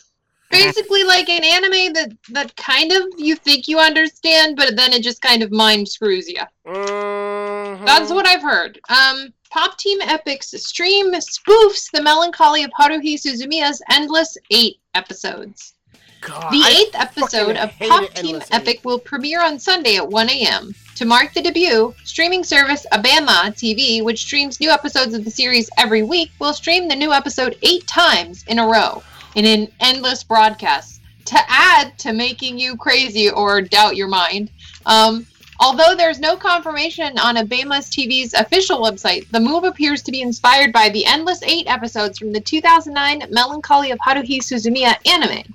[0.51, 5.03] Basically like an anime that that kind of you think you understand, but then it
[5.03, 6.41] just kind of mind screws you.
[6.67, 7.87] Mhm.
[7.87, 8.79] That's what I've heard.
[8.89, 15.75] Um, Pop Team Epic's stream spoofs the melancholy of Haruhi Suzumiya's endless eight episodes.
[16.21, 18.85] God, The I eighth episode of Pop Team Epic Eight.
[18.85, 20.75] will premiere on Sunday at 1 a.m.
[20.97, 25.71] To mark the debut, streaming service Abema TV, which streams new episodes of the series
[25.79, 29.03] every week, will stream the new episode eight times in a row
[29.35, 34.51] in an endless broadcast to add to making you crazy or doubt your mind.
[34.87, 35.27] Um,
[35.61, 40.73] although there's no confirmation on Abema's TV's official website, the move appears to be inspired
[40.73, 45.55] by the endless eight episodes from the 2009 Melancholy of Haruhi Suzumiya anime.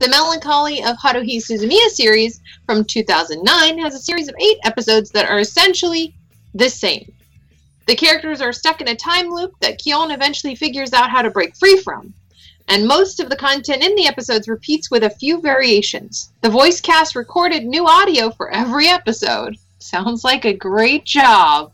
[0.00, 5.28] The Melancholy of Haruhi Suzumiya series from 2009 has a series of eight episodes that
[5.28, 6.14] are essentially
[6.54, 7.12] the same.
[7.86, 11.30] The characters are stuck in a time loop that Kyon eventually figures out how to
[11.30, 12.12] break free from.
[12.68, 16.32] And most of the content in the episodes repeats with a few variations.
[16.42, 19.56] The voice cast recorded new audio for every episode.
[19.78, 21.72] Sounds like a great job.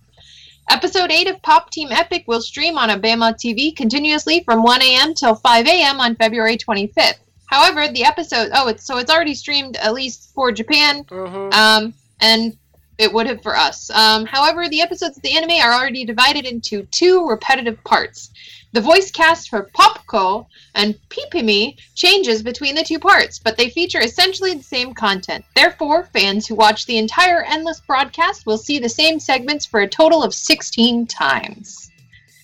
[0.70, 5.14] Episode 8 of Pop Team Epic will stream on Abema TV continuously from 1 a.m.
[5.14, 6.00] till 5 a.m.
[6.00, 7.18] on February 25th.
[7.46, 11.94] However, the episode oh it's so it's already streamed at least for Japan, hmm um,
[12.20, 12.56] and
[12.98, 13.90] it would have for us.
[13.90, 18.30] Um, however, the episodes of the anime are already divided into two repetitive parts.
[18.74, 24.00] The voice cast for Popuko and Pipimi changes between the two parts, but they feature
[24.00, 25.44] essentially the same content.
[25.54, 29.88] Therefore, fans who watch the entire endless broadcast will see the same segments for a
[29.88, 31.88] total of 16 times,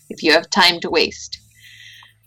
[0.09, 1.41] if you have time to waste.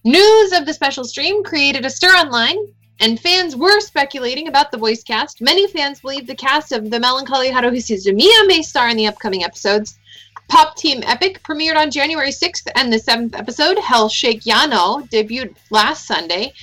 [0.03, 2.57] News of the special stream created a stir online,
[2.99, 5.39] and fans were speculating about the voice cast.
[5.39, 9.45] Many fans believe the cast of the Melancholy Haruhi Suzumiya may star in the upcoming
[9.45, 9.97] episodes.
[10.47, 15.55] Pop Team Epic premiered on January 6th, and the seventh episode, Hell Shake Yano, debuted
[15.69, 16.53] last Sunday.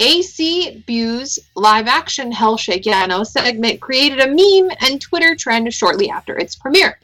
[0.00, 6.08] AC Bu's live action Hell Shake Yano segment created a meme and Twitter trend shortly
[6.08, 6.98] after its premiere.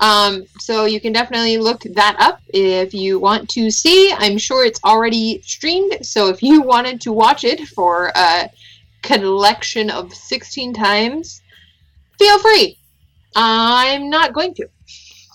[0.00, 4.12] Um, so you can definitely look that up if you want to see.
[4.12, 6.04] I'm sure it's already streamed.
[6.04, 8.50] So if you wanted to watch it for a
[9.02, 11.42] collection of 16 times,
[12.18, 12.78] feel free.
[13.36, 14.68] I'm not going to.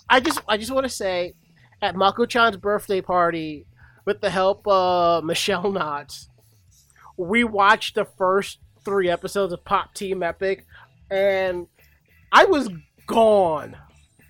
[0.08, 1.34] I just I just want to say,
[1.82, 3.66] at Mako-chan's birthday party,
[4.04, 6.28] with the help of Michelle Knotts,
[7.16, 10.64] we watched the first three episodes of Pop Team Epic,
[11.10, 11.66] and
[12.32, 12.68] I was
[13.06, 13.76] gone.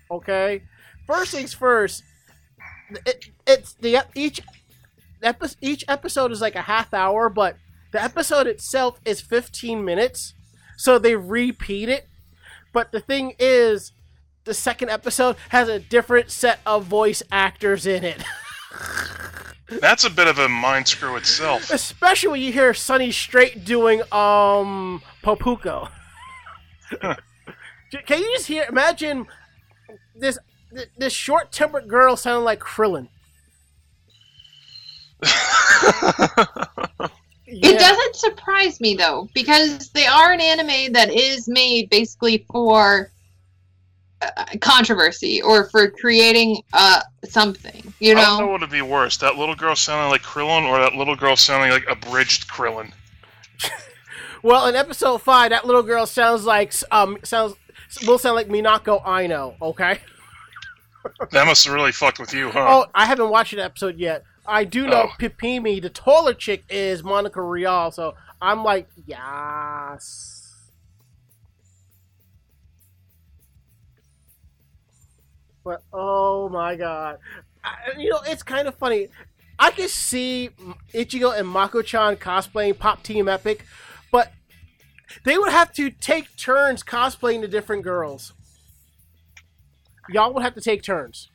[0.09, 0.63] Okay,
[1.05, 2.03] first things first.
[3.05, 4.41] It, it's the each
[5.61, 7.57] each episode is like a half hour, but
[7.91, 10.33] the episode itself is 15 minutes,
[10.75, 12.07] so they repeat it.
[12.73, 13.91] But the thing is,
[14.47, 18.23] the second episode has a different set of voice actors in it.
[19.69, 21.69] That's a bit of a mind screw itself.
[21.69, 25.89] Especially when you hear Sonny Strait doing um Popuko.
[27.01, 28.65] Can you just hear?
[28.69, 29.27] Imagine
[30.15, 30.39] this
[30.97, 33.09] this short tempered girl sounding like Krillin.
[37.49, 43.09] It doesn't surprise me though, because they are an anime that is made basically for
[44.61, 47.93] controversy or for creating uh something.
[47.99, 50.21] You know, I don't know know, what would be worse: that little girl sounding like
[50.23, 52.91] Krillin, or that little girl sounding like abridged Krillin.
[54.43, 57.55] Well, in episode five, that little girl sounds like um sounds
[58.05, 59.55] will sound like Minako Aino.
[59.61, 59.99] Okay.
[61.31, 62.65] That must have really fucked with you, huh?
[62.67, 64.23] Oh, I haven't watched an episode yet.
[64.45, 65.13] I do know Oh.
[65.17, 70.36] Pipimi, the taller chick, is Monica Rial, so I'm like, yes.
[75.67, 77.17] But oh my god,
[77.61, 79.09] I, you know it's kind of funny.
[79.59, 80.49] I can see
[80.93, 83.65] Ichigo and Mako-chan cosplaying Pop Team Epic,
[84.09, 84.31] but
[85.25, 88.31] they would have to take turns cosplaying the different girls.
[90.09, 91.27] Y'all would have to take turns.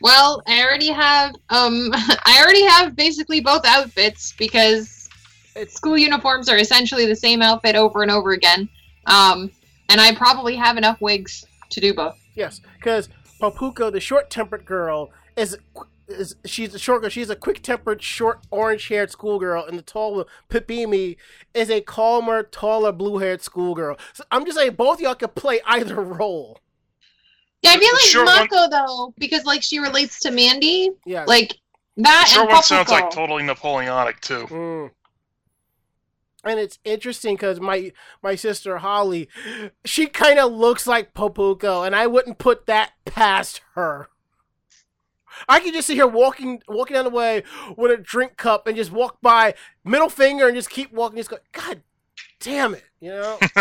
[0.00, 5.08] well, I already have um I already have basically both outfits because
[5.68, 8.68] school uniforms are essentially the same outfit over and over again.
[9.06, 9.52] Um,
[9.88, 12.18] and I probably have enough wigs to do both.
[12.34, 13.08] Yes, because
[13.40, 15.56] Popuko, the short-tempered girl, is
[16.08, 17.10] is she's a short girl.
[17.10, 21.16] She's a quick-tempered, short, orange-haired schoolgirl, and the tall Pipimi
[21.54, 23.96] is a calmer, taller, blue-haired schoolgirl.
[24.12, 26.58] So I'm just saying, both y'all could play either role.
[27.62, 30.30] Yeah, I The- feel the like short one- Mako though, because like she relates to
[30.30, 31.24] Mandy, Yeah.
[31.26, 31.50] like
[31.96, 34.46] the that short and one sounds like totally Napoleonic too.
[34.48, 34.90] Mm.
[36.44, 39.28] And it's interesting because my my sister Holly,
[39.84, 44.08] she kind of looks like Popuko, and I wouldn't put that past her.
[45.48, 47.42] I could just see her walking walking down the way
[47.76, 51.18] with a drink cup and just walk by, middle finger, and just keep walking.
[51.18, 51.82] Just go, God
[52.40, 53.38] damn it, you know?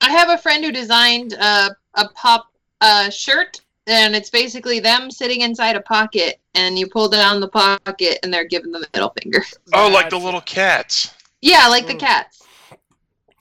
[0.00, 5.10] I have a friend who designed a a pop uh, shirt, and it's basically them
[5.10, 9.14] sitting inside a pocket, and you pull down the pocket, and they're giving the middle
[9.20, 9.42] finger.
[9.72, 11.14] Oh, like the little cats.
[11.42, 12.00] Yeah, like the Mm.
[12.00, 12.42] cats.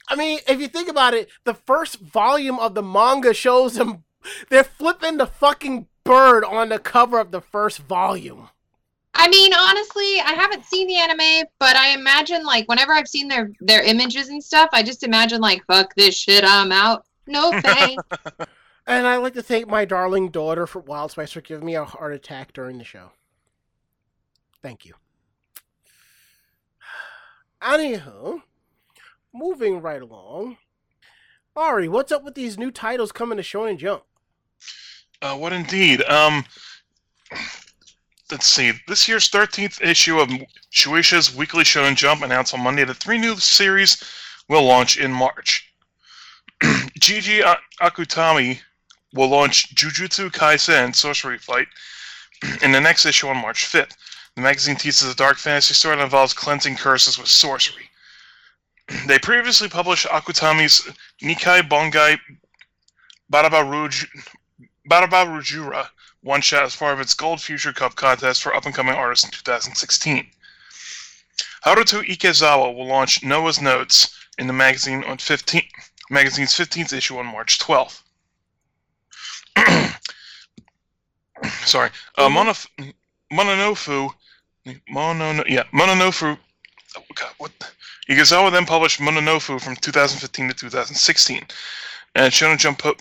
[0.10, 4.04] I mean, if you think about it, the first volume of the manga shows them
[4.50, 8.50] they're flipping the fucking bird on the cover of the first volume.
[9.16, 13.28] I mean, honestly, I haven't seen the anime, but I imagine like whenever I've seen
[13.28, 17.06] their their images and stuff, I just imagine like, fuck this shit, I'm out.
[17.28, 18.04] No thanks.
[18.86, 21.86] And I'd like to thank my darling daughter for Wild Spice for giving me a
[21.86, 23.12] heart attack during the show.
[24.62, 24.96] Thank you.
[27.62, 28.42] Anywho,
[29.34, 30.58] moving right along.
[31.56, 34.04] Ari, what's up with these new titles coming to Shonen Jump?
[35.22, 36.02] Uh, what indeed?
[36.04, 36.44] Um,
[38.32, 38.74] let's see.
[38.88, 40.30] This year's 13th issue of
[40.74, 44.04] Shueisha's Weekly Shonen Jump announced on Monday that three new series
[44.50, 45.74] will launch in March.
[47.00, 48.60] Gege Akutami
[49.14, 51.68] will launch Jujutsu Kaisen Sorcery Fight
[52.61, 53.95] in the next issue on March 5th.
[54.36, 57.89] The magazine teaches a dark fantasy story that involves cleansing curses with sorcery.
[59.07, 60.82] They previously published Akutami's
[61.22, 62.20] Nikai Bongai
[63.32, 64.05] Barabaruj,
[64.89, 65.88] Barabarujura
[66.24, 69.26] one shot as part of its Gold Future Cup contest for up and coming artists
[69.26, 70.26] in 2016.
[71.66, 75.64] Haruto Ikezawa will launch Noah's Notes in the magazine on 15,
[76.09, 78.03] magazine's 15th issue on March 12th.
[81.66, 82.68] Sorry, uh, Monof-
[83.32, 84.10] Mononofu,
[84.89, 86.38] Mono, yeah, Mononofu.
[86.95, 87.51] Oh God, what?
[88.10, 91.45] Ikezawa then published Mononofu from 2015 to 2016,
[92.16, 92.95] and Shonen Jump po-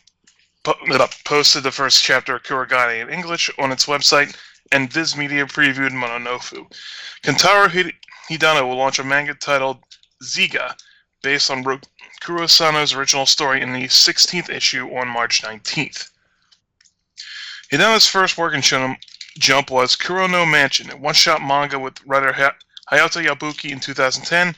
[0.64, 4.34] po- uh, posted the first chapter of Kurogane in English on its website,
[4.72, 6.66] and Viz Media previewed Mononofu.
[7.22, 7.94] Kentaro Hid-
[8.30, 9.78] Hidano will launch a manga titled
[10.22, 10.74] Ziga,
[11.22, 11.80] based on Ro-
[12.22, 16.11] Kurosano's original story in the 16th issue on March 19th.
[17.72, 18.98] Hidano's first work in Shonen
[19.38, 22.54] Jump was Kuro no Mansion, a one-shot manga with writer Ha-
[22.90, 24.54] Hayato Yabuki in 2010,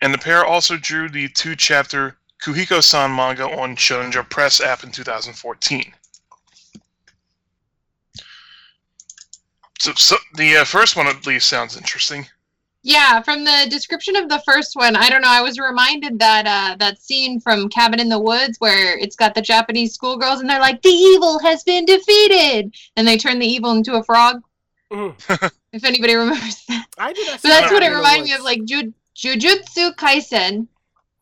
[0.00, 4.92] and the pair also drew the two-chapter Kuhiko-san manga on Shonen Jump Press app in
[4.92, 5.92] 2014.
[9.80, 12.28] So, so the uh, first one at least sounds interesting.
[12.86, 15.28] Yeah, from the description of the first one, I don't know.
[15.28, 19.34] I was reminded that uh, that scene from Cabin in the Woods where it's got
[19.34, 23.46] the Japanese schoolgirls and they're like, "The evil has been defeated," and they turn the
[23.46, 24.40] evil into a frog.
[24.92, 25.50] Mhm.
[25.72, 28.42] if anybody remembers that, I did not but that's what it in reminded me of,
[28.42, 30.68] like Ju- Jujutsu Kaisen.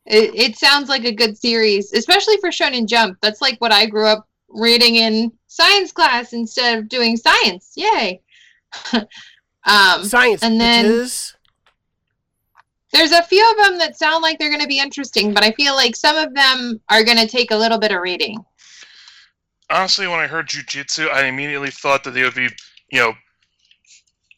[0.04, 3.16] It, it sounds like a good series, especially for Shonen Jump.
[3.22, 7.72] That's like what I grew up reading in science class instead of doing science.
[7.74, 8.20] Yay!
[8.92, 10.42] um, science.
[10.42, 11.34] and then- bitches.
[12.95, 15.51] There's a few of them that sound like they're going to be interesting, but I
[15.51, 18.38] feel like some of them are going to take a little bit of reading.
[19.68, 22.49] Honestly, when I heard jujitsu, I immediately thought that they would be,
[22.92, 23.14] you know,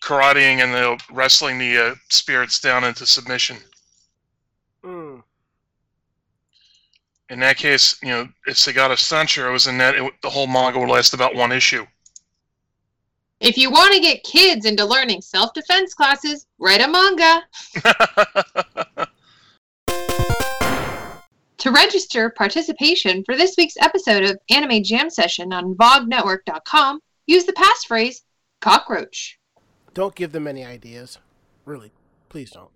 [0.03, 3.59] karateing and you know, wrestling the uh, spirits down into submission.
[4.83, 5.23] Mm.
[7.29, 10.79] In that case, you know, if Sagata Sanchiro was in that, it, the whole manga
[10.79, 11.87] would last about one issue.
[13.41, 17.43] If you want to get kids into learning self defense classes, write a manga.
[21.67, 27.55] To register participation for this week's episode of Anime Jam Session on VogNetwork.com, use the
[27.55, 28.21] passphrase
[28.61, 29.41] cockroach.
[29.93, 31.19] Don't give them any ideas.
[31.65, 31.91] Really,
[32.29, 32.71] please don't.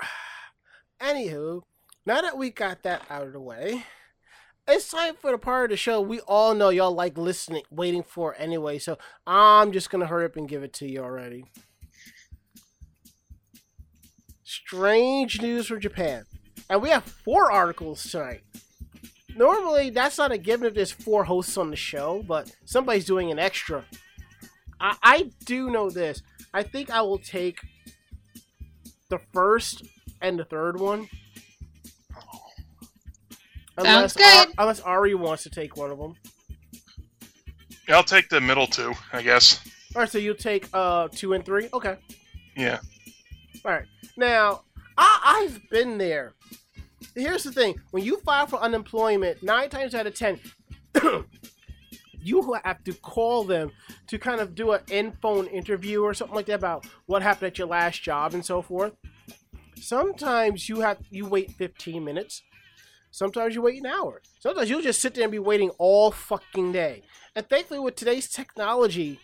[1.00, 1.62] Anywho,
[2.04, 3.82] now that we got that out of the way,
[4.68, 8.02] it's time for the part of the show we all know y'all like listening, waiting
[8.02, 8.78] for anyway.
[8.78, 11.44] So I'm just gonna hurry up and give it to you already.
[14.44, 16.24] Strange news from Japan,
[16.68, 18.42] and we have four articles tonight.
[19.36, 23.30] Normally, that's not a given if there's four hosts on the show, but somebody's doing
[23.30, 23.84] an extra.
[24.80, 26.22] I, I do know this.
[26.54, 27.58] I think I will take
[29.10, 29.84] the first
[30.22, 31.08] and the third one.
[33.84, 34.48] Sounds good.
[34.48, 36.14] Ar- unless Ari wants to take one of them.
[37.88, 39.60] I'll take the middle two, I guess.
[39.94, 41.68] All right, so you'll take uh two and three.
[41.72, 41.96] Okay.
[42.56, 42.78] Yeah.
[43.64, 43.86] All right.
[44.16, 44.62] Now,
[44.98, 46.34] I, I've been there.
[47.14, 50.40] Here's the thing: when you file for unemployment, nine times out of ten,
[52.20, 53.70] you have to call them
[54.08, 57.58] to kind of do an in-phone interview or something like that about what happened at
[57.58, 58.92] your last job and so forth.
[59.80, 62.42] Sometimes you have you wait 15 minutes.
[63.16, 64.20] Sometimes you wait an hour.
[64.40, 67.02] Sometimes you'll just sit there and be waiting all fucking day.
[67.34, 69.18] And thankfully, with today's technology,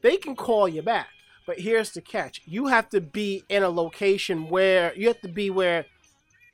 [0.00, 1.08] they can call you back.
[1.46, 5.28] But here's the catch: you have to be in a location where you have to
[5.28, 5.84] be where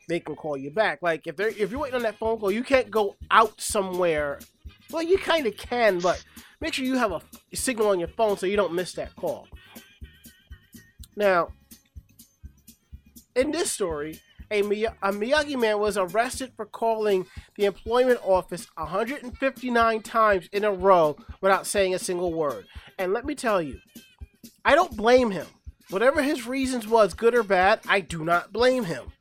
[0.09, 1.03] they can call you back.
[1.03, 4.41] Like if they're if you're waiting on that phone call, you can't go out somewhere.
[4.91, 6.25] Well, you kind of can, but
[6.61, 7.23] make sure you have a
[7.55, 9.47] signal on your phone so you don't miss that call.
[11.15, 11.53] Now,
[13.37, 14.19] in this story,
[14.53, 17.27] a, Miyagi man was arrested for calling
[17.57, 22.67] the employment office 159 times in a row without saying a single word.
[22.99, 23.79] And let me tell you,
[24.65, 25.47] I don't blame him.
[25.91, 29.13] Whatever his reasons was, good or bad, I do not blame him.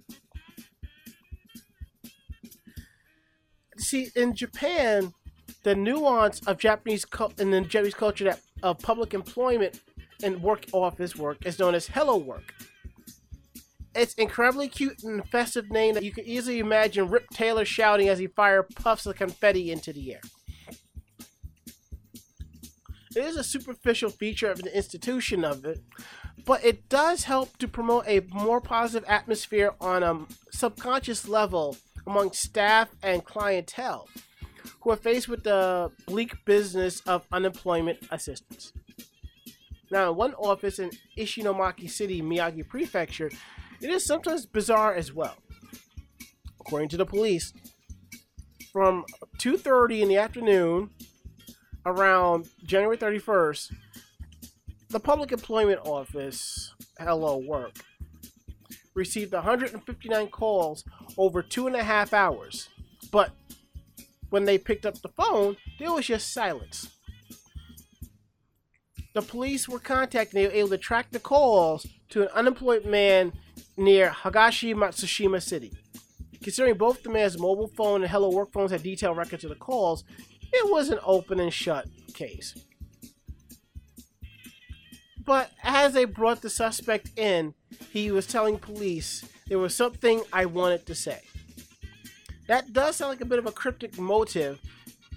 [3.78, 5.14] See, in Japan,
[5.64, 9.80] the nuance of Japanese cul- in the Japanese culture that of public employment
[10.24, 12.54] and work office work is known as hello work.
[13.94, 18.20] It's incredibly cute and festive name that you can easily imagine Rip Taylor shouting as
[18.20, 20.22] he fire puffs of confetti into the air.
[23.14, 25.82] It is a superficial feature of the institution of it,
[26.46, 31.76] but it does help to promote a more positive atmosphere on a subconscious level
[32.08, 34.08] among staff and clientele
[34.80, 38.72] who are faced with the bleak business of unemployment assistance.
[39.92, 43.30] Now, in one office in Ishinomaki City, Miyagi Prefecture,
[43.82, 45.36] it is sometimes bizarre as well.
[46.60, 47.54] According to the police,
[48.72, 49.06] from
[49.40, 50.92] 2:30 in the afternoon
[51.86, 53.74] around January 31st,
[54.90, 57.76] the Public Employment Office, Hello Work,
[58.94, 60.84] received 159 calls
[61.18, 62.70] over two and a half hours.
[63.12, 63.32] But
[64.30, 66.90] when they picked up the phone, there was just silence.
[69.14, 72.86] The police were contacted and they were able to track the calls to an unemployed
[72.86, 73.34] man
[73.78, 75.74] near Higashi Matsushima City.
[76.44, 79.56] Considering both the man's mobile phone and Hello Work phones had detailed records of the
[79.56, 80.04] calls,
[80.52, 82.56] it was an open and shut case.
[85.24, 87.54] But as they brought the suspect in,
[87.92, 91.22] he was telling police there was something I wanted to say.
[92.48, 94.60] That does sound like a bit of a cryptic motive.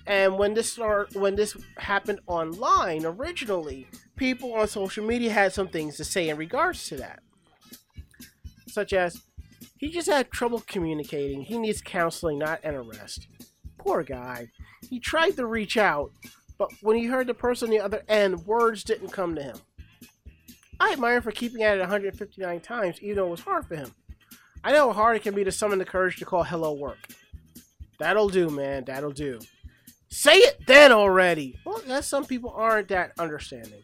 [0.07, 5.66] And when this start, when this happened online originally, people on social media had some
[5.66, 7.24] things to say in regards to that,
[8.75, 9.22] such as
[9.79, 11.43] he just had trouble communicating.
[11.43, 13.29] He needs counseling, not an arrest.
[13.79, 14.49] Poor guy.
[14.89, 16.11] He tried to reach out,
[16.59, 19.57] but when he heard the person on the other end, words didn't come to him.
[20.81, 23.77] I admire him for keeping at it 159 times, even though it was hard for
[23.77, 23.93] him.
[24.62, 26.99] I know how hard it can be to summon the courage to call hello work.
[27.99, 28.85] That'll do, man.
[28.85, 29.39] That'll do.
[30.09, 31.59] Say it then already.
[31.64, 33.83] Well, yes, some people aren't that understanding.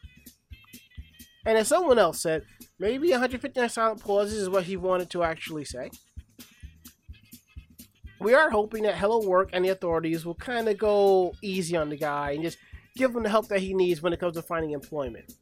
[1.44, 2.44] And as someone else said,
[2.80, 5.90] maybe 159 silent pauses is what he wanted to actually say.
[8.18, 11.90] We are hoping that Hello Work and the authorities will kind of go easy on
[11.90, 12.58] the guy and just
[12.96, 15.32] give him the help that he needs when it comes to finding employment.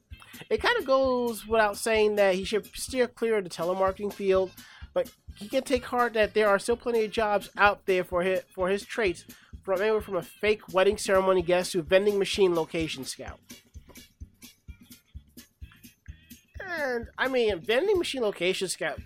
[0.50, 4.52] It kind of goes without saying that he should steer clear of the telemarketing field,
[4.94, 8.22] but he can take heart that there are still plenty of jobs out there for
[8.22, 9.24] his, for his traits,
[9.64, 13.40] from anywhere from a fake wedding ceremony guest to vending machine location scout.
[16.78, 19.00] And I mean, vending machine locations scout,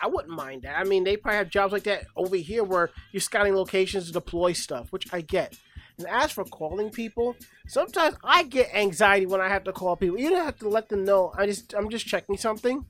[0.00, 0.78] I wouldn't mind that.
[0.78, 4.12] I mean, they probably have jobs like that over here where you're scouting locations to
[4.12, 5.56] deploy stuff, which I get.
[5.98, 7.36] And as for calling people,
[7.68, 10.18] sometimes I get anxiety when I have to call people.
[10.18, 11.32] You don't have to let them know.
[11.36, 12.86] I just I'm just checking something.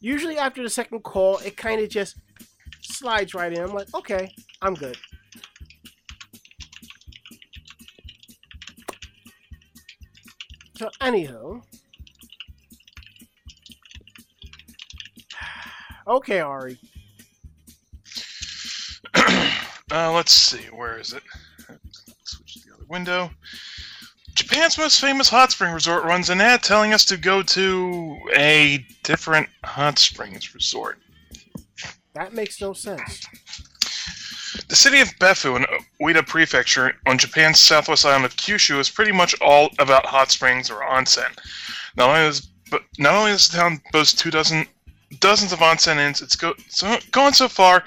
[0.00, 2.16] Usually after the second call, it kind of just
[2.80, 3.62] slides right in.
[3.62, 4.96] I'm like, okay, I'm good.
[10.76, 11.62] So anywho,
[16.06, 16.78] okay, Ari.
[19.14, 21.22] uh, let's see, where is it?
[22.24, 23.30] Switch to the other window.
[24.34, 28.84] Japan's most famous hot spring resort runs an ad telling us to go to a
[29.04, 30.98] different hot springs resort.
[32.14, 33.26] That makes no sense.
[34.68, 35.66] The city of Beppu in
[36.00, 40.70] Oita Prefecture on Japan's southwest island of Kyushu is pretty much all about hot springs
[40.70, 41.30] or onsen.
[41.96, 44.66] Not only does, but not only does the town boast two dozen
[45.20, 47.84] dozens of onsen inns, it's go, so, going so far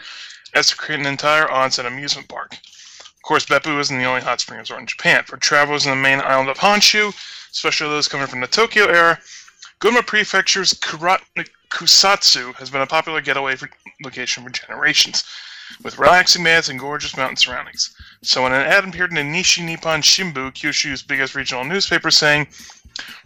[0.53, 2.53] as to create an entire onsen amusement park.
[2.53, 5.23] Of course, Beppu isn't the only hot spring resort in Japan.
[5.25, 7.13] For travelers in the main island of Honshu,
[7.51, 9.19] especially those coming from the Tokyo era,
[9.79, 11.21] Gunma Prefecture's Kura-
[11.69, 13.69] Kusatsu has been a popular getaway for,
[14.03, 15.23] location for generations,
[15.83, 17.93] with relaxing baths and gorgeous mountain surroundings.
[18.23, 22.47] So when an ad appeared in the Nishi Nippon Shimbun, Kyushu's biggest regional newspaper, saying,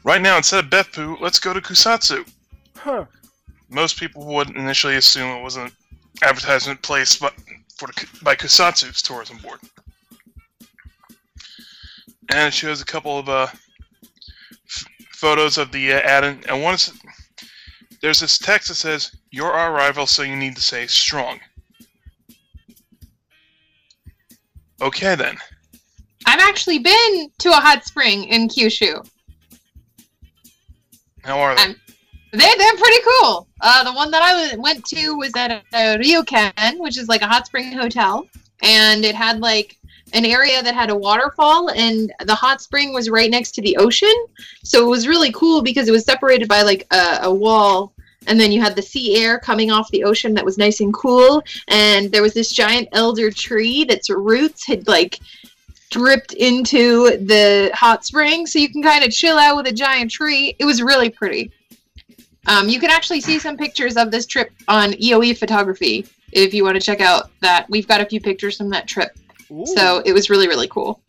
[0.04, 2.28] Right now, instead of Beppu, let's go to Kusatsu.
[2.78, 3.06] Huh.
[3.72, 5.72] Most people would initially assume it was an
[6.22, 7.32] advertisement placed by,
[7.78, 9.60] for the, by Kusatsu's tourism board.
[12.30, 16.62] And it shows a couple of uh, f- photos of the uh, ad, and and
[16.62, 16.94] one is
[18.02, 21.40] there's this text that says, "You're our rival, so you need to say strong."
[24.82, 25.38] Okay then.
[26.26, 29.06] I've actually been to a hot spring in Kyushu.
[31.24, 31.64] How are they?
[31.64, 31.76] Um,
[32.32, 33.48] They they're pretty cool.
[33.60, 37.28] Uh, the one that I went to was at uh, Ryokan, which is like a
[37.28, 38.26] hot spring hotel,
[38.62, 39.78] and it had like
[40.14, 43.76] an area that had a waterfall, and the hot spring was right next to the
[43.78, 44.14] ocean.
[44.64, 47.94] So it was really cool because it was separated by like a, a wall,
[48.28, 50.94] and then you had the sea air coming off the ocean that was nice and
[50.94, 55.20] cool, and there was this giant elder tree that's roots had like
[55.90, 60.10] dripped into the hot spring, so you can kind of chill out with a giant
[60.10, 60.56] tree.
[60.60, 61.52] It was really pretty.
[62.48, 66.64] Um, you can actually see some pictures of this trip on EOE photography if you
[66.64, 67.70] want to check out that.
[67.70, 69.18] We've got a few pictures from that trip.
[69.52, 69.66] Ooh.
[69.66, 71.02] So it was really, really cool.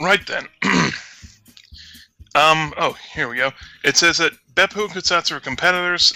[0.00, 0.46] Right then.
[2.34, 2.74] um.
[2.76, 3.52] Oh, here we go.
[3.84, 6.12] It says that Beppu and Kusatsu are competitors,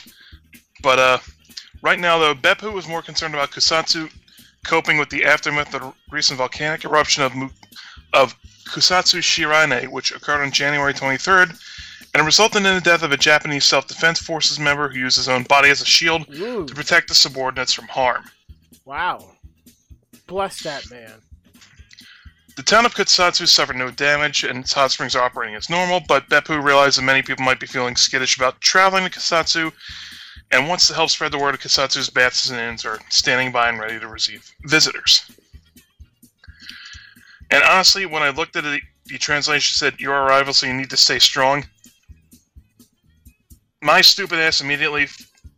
[0.83, 1.19] but uh,
[1.83, 4.11] right now though, Beppu was more concerned about Kusatsu
[4.65, 7.33] coping with the aftermath of the recent volcanic eruption of
[8.13, 11.57] of Kusatsu Shirane, which occurred on January 23rd,
[12.17, 15.29] and it resulted in the death of a Japanese self-defense forces member who used his
[15.29, 18.25] own body as a shield Ooh, to protect the subordinates from harm.
[18.87, 19.33] wow.
[20.27, 21.13] Bless that man.
[22.57, 26.01] The town of Kusatsu suffered no damage, and its hot springs are operating as normal,
[26.09, 29.71] but Beppu realized that many people might be feeling skittish about traveling to Kusatsu,
[30.53, 33.69] and wants to help spread the word of Kusatsu's baths and inns are standing by
[33.69, 35.31] and ready to receive visitors.
[37.51, 40.89] And honestly, when I looked at it, the translation said, Your arrival, so you need
[40.89, 41.67] to stay strong.
[43.87, 45.07] My stupid ass immediately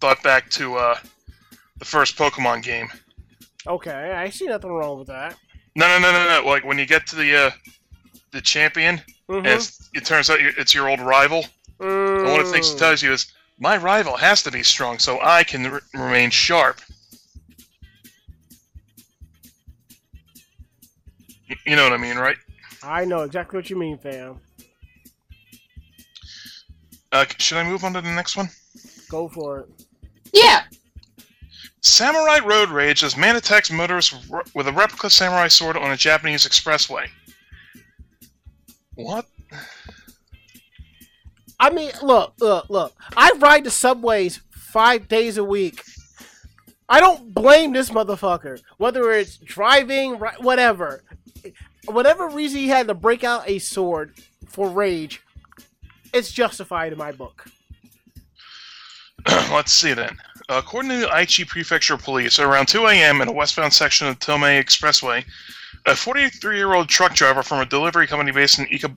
[0.03, 0.99] thought back to uh,
[1.79, 2.89] the first Pokemon game.
[3.67, 5.35] Okay, I see nothing wrong with that.
[5.75, 6.47] No, no, no, no, no.
[6.47, 7.51] Like when you get to the uh,
[8.33, 9.01] the champion,
[9.31, 9.39] Mhm.
[9.39, 11.47] and it's, it turns out it's your old rival.
[11.81, 12.79] And one of the things it Mm.
[12.81, 16.83] tells you is, my rival has to be strong, so I can r- remain sharp.
[21.65, 22.37] You know what I mean, right?
[22.83, 24.39] I know exactly what you mean, fam.
[27.13, 28.49] Uh, should I move on to the next one?
[29.09, 29.69] Go for it.
[30.33, 30.65] Yeah.
[31.81, 36.47] Samurai Road Rage as man attacks motorists with a replica samurai sword on a Japanese
[36.47, 37.07] expressway.
[38.95, 39.27] What?
[41.61, 42.95] I mean, look, look, look.
[43.17, 45.83] I ride the subways five days a week.
[46.89, 48.61] I don't blame this motherfucker.
[48.77, 51.03] Whether it's driving, whatever.
[51.87, 54.19] Whatever reason he had to break out a sword
[54.49, 55.23] for rage,
[56.19, 57.47] it's justified in my book.
[59.51, 60.19] Let's see then.
[60.49, 63.21] According to the Aichi Prefecture Police, around 2 a.m.
[63.21, 65.25] in a westbound section of the Tomei Expressway,
[65.87, 68.97] a 43-year-old truck driver from a delivery company based in Ika-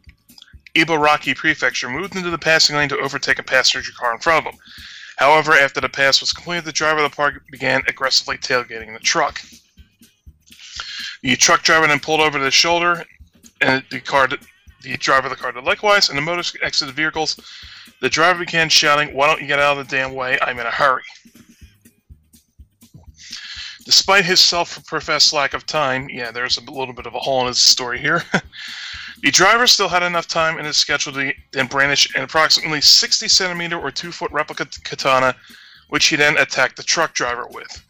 [0.75, 4.53] Ibaraki Prefecture moved into the passing lane to overtake a passenger car in front of
[4.53, 4.59] him.
[5.17, 8.99] However, after the pass was completed, the driver of the car began aggressively tailgating the
[8.99, 9.41] truck.
[11.21, 13.03] The truck driver then pulled over to the shoulder,
[13.59, 14.29] and the car,
[14.81, 17.39] the driver of the car did likewise, and the motorist exited the vehicles.
[17.99, 20.37] The driver began shouting, Why don't you get out of the damn way?
[20.41, 21.03] I'm in a hurry.
[23.85, 27.41] Despite his self professed lack of time, yeah, there's a little bit of a hole
[27.41, 28.23] in his story here.
[29.21, 33.27] the driver still had enough time in his schedule to then brandish an approximately 60
[33.27, 35.35] centimeter or 2 foot replica katana,
[35.89, 37.83] which he then attacked the truck driver with.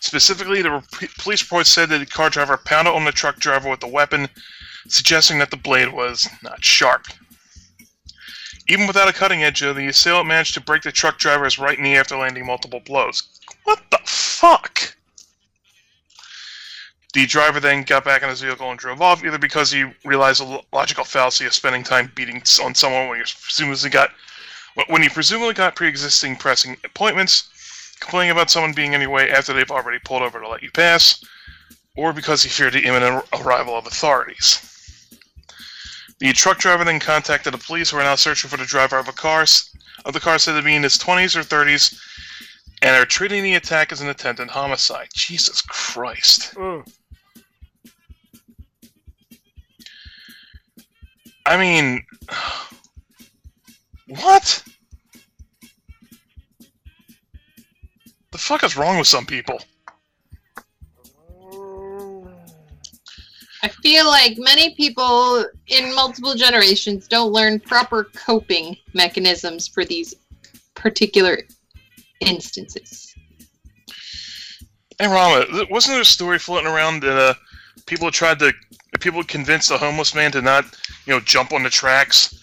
[0.00, 0.82] Specifically, the
[1.18, 4.28] police report said that the car driver pounded on the truck driver with the weapon,
[4.88, 7.06] suggesting that the blade was not sharp.
[8.68, 11.80] Even without a cutting edge, though, the assailant managed to break the truck driver's right
[11.80, 13.22] knee after landing multiple blows.
[13.64, 14.94] What the fuck?
[17.14, 20.42] The driver then got back in his vehicle and drove off, either because he realized
[20.42, 24.10] the logical fallacy of spending time beating on someone when you presumably got
[24.88, 27.48] when you presumably got pre-existing pressing appointments,
[27.98, 30.70] complaining about someone being in your way after they've already pulled over to let you
[30.70, 31.24] pass,
[31.96, 34.67] or because he feared the imminent arrival of authorities.
[36.20, 39.08] The truck driver then contacted the police, who are now searching for the driver of
[39.08, 39.46] a car
[40.04, 41.96] of the car said to be in his 20s or 30s,
[42.82, 45.08] and are treating the attack as an attempted homicide.
[45.14, 46.54] Jesus Christ!
[46.54, 46.88] Mm.
[51.46, 52.04] I mean,
[54.06, 54.62] what?
[58.32, 59.60] The fuck is wrong with some people?
[63.82, 70.14] Feel like many people in multiple generations don't learn proper coping mechanisms for these
[70.74, 71.38] particular
[72.20, 73.14] instances.
[74.98, 77.34] Hey, Rama, wasn't there a story floating around that uh,
[77.86, 78.52] people tried to
[79.00, 80.64] people convinced a homeless man to not,
[81.06, 82.34] you know, jump on the tracks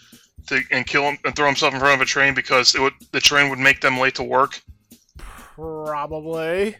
[0.48, 2.94] to and kill him and throw himself in front of a train because it would
[3.12, 4.62] the train would make them late to work?
[5.56, 6.76] Probably.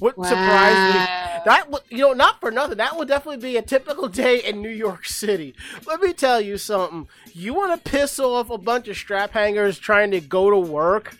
[0.00, 1.00] Wouldn't surprise me.
[1.44, 2.78] That would, you know, not for nothing.
[2.78, 5.54] That would definitely be a typical day in New York City.
[5.86, 7.08] Let me tell you something.
[7.32, 11.16] You want to piss off a bunch of strap hangers trying to go to work?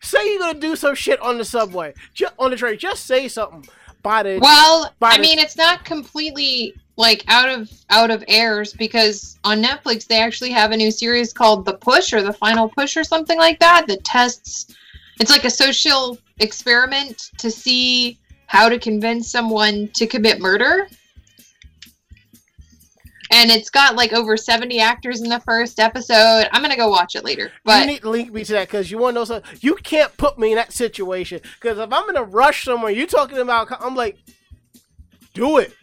[0.00, 2.78] Say you're gonna do some shit on the subway, ju- on the train.
[2.78, 3.66] Just say something.
[4.02, 8.22] By the Well, By I the- mean, it's not completely like out of out of
[8.28, 12.34] airs because on Netflix they actually have a new series called The Push or The
[12.34, 14.66] Final Push or something like that that tests.
[15.20, 20.86] It's like a social experiment to see how to convince someone to commit murder.
[23.30, 26.46] And it's got like over 70 actors in the first episode.
[26.52, 27.44] I'm going to go watch it later.
[27.44, 29.58] you But need to link me to that because you want to know something.
[29.60, 33.06] You can't put me in that situation because if I'm in a rush somewhere, you're
[33.06, 33.68] talking about.
[33.82, 34.18] I'm like,
[35.32, 35.74] do it.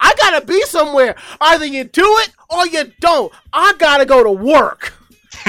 [0.00, 1.14] I gotta be somewhere.
[1.40, 3.32] Either you do it or you don't.
[3.52, 4.92] I gotta go to work.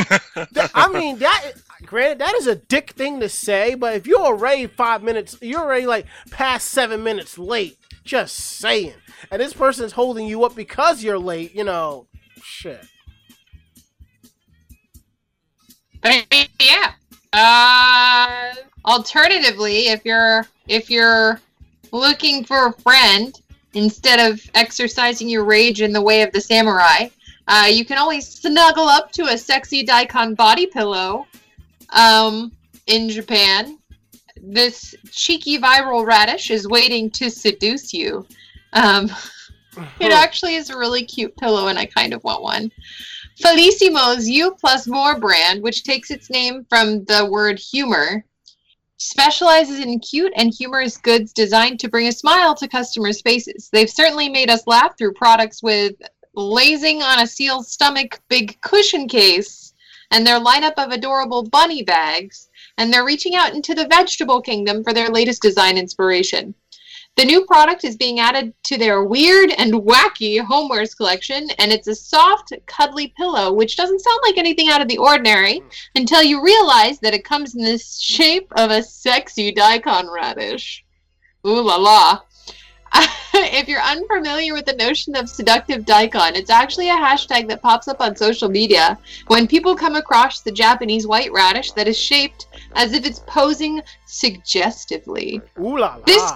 [0.75, 1.53] I mean that
[1.91, 5.59] granted, that is a dick thing to say, but if you're already five minutes, you're
[5.59, 7.77] already like past seven minutes late.
[8.05, 8.93] Just saying.
[9.29, 12.07] And this person's holding you up because you're late, you know.
[12.41, 12.81] Shit.
[16.03, 16.93] Yeah.
[17.33, 18.55] Uh,
[18.85, 21.41] alternatively, if you're if you're
[21.91, 23.39] looking for a friend
[23.73, 27.09] instead of exercising your rage in the way of the samurai,
[27.49, 31.27] uh, you can always snuggle up to a sexy daikon body pillow
[31.91, 32.51] um,
[32.87, 33.77] in Japan.
[34.43, 38.25] This cheeky viral radish is waiting to seduce you.
[38.73, 39.09] Um,
[39.99, 42.71] it actually is a really cute pillow, and I kind of want one.
[43.41, 48.25] Felissimo's U Plus More brand, which takes its name from the word humor,
[48.97, 53.69] specializes in cute and humorous goods designed to bring a smile to customers' faces.
[53.71, 55.95] They've certainly made us laugh through products with
[56.35, 59.70] lazing on a seal's stomach big cushion case
[60.11, 64.83] and their lineup of adorable bunny bags, and they're reaching out into the vegetable kingdom
[64.83, 66.53] for their latest design inspiration.
[67.17, 71.87] The new product is being added to their weird and wacky homewares collection, and it's
[71.87, 75.61] a soft, cuddly pillow, which doesn't sound like anything out of the ordinary
[75.95, 80.85] until you realize that it comes in the shape of a sexy daikon radish.
[81.45, 82.21] Ooh la la.
[83.33, 87.87] if you're unfamiliar with the notion of seductive daikon, it's actually a hashtag that pops
[87.87, 88.97] up on social media
[89.27, 93.81] when people come across the Japanese white radish that is shaped as if it's posing
[94.05, 95.41] suggestively.
[95.59, 96.03] Ooh la la.
[96.05, 96.33] This-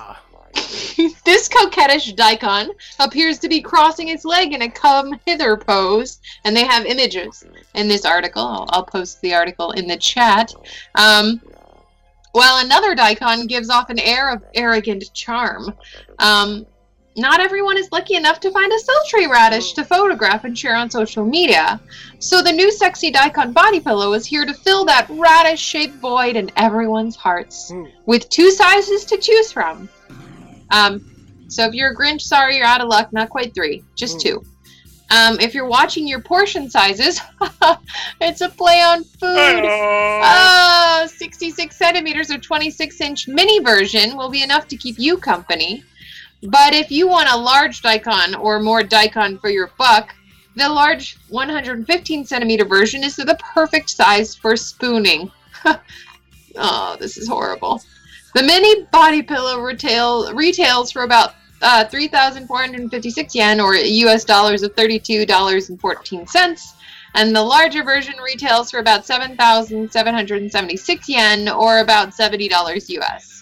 [1.25, 2.69] this coquettish daikon
[2.99, 7.43] appears to be crossing its leg in a come hither pose, and they have images
[7.73, 8.41] in this article.
[8.41, 10.53] I'll, I'll post the article in the chat.
[10.95, 11.41] Um,
[12.31, 15.73] while another daikon gives off an air of arrogant charm.
[16.19, 16.65] Um,
[17.17, 20.89] not everyone is lucky enough to find a sultry radish to photograph and share on
[20.89, 21.79] social media.
[22.19, 26.35] So the new sexy daikon body pillow is here to fill that radish shaped void
[26.35, 27.89] in everyone's hearts Mm.
[28.05, 29.87] with two sizes to choose from.
[30.71, 31.03] Um,
[31.47, 33.13] so if you're a Grinch, sorry, you're out of luck.
[33.13, 34.21] Not quite three, just Mm.
[34.21, 34.43] two.
[35.11, 37.21] Um, if you're watching your portion sizes,
[38.21, 39.63] it's a play on food.
[39.67, 45.83] Oh, 66 centimeters or 26 inch mini version will be enough to keep you company.
[46.47, 50.13] But if you want a large daikon or more daikon for your buck,
[50.55, 55.31] the large 115 centimeter version is the perfect size for spooning.
[56.55, 57.81] oh, this is horrible.
[58.33, 64.73] The mini body pillow retail retails for about uh, 3,456 yen or US dollars of
[64.75, 66.73] $32.14.
[67.15, 73.34] And the larger version retails for about 7,776 yen or about $70 US.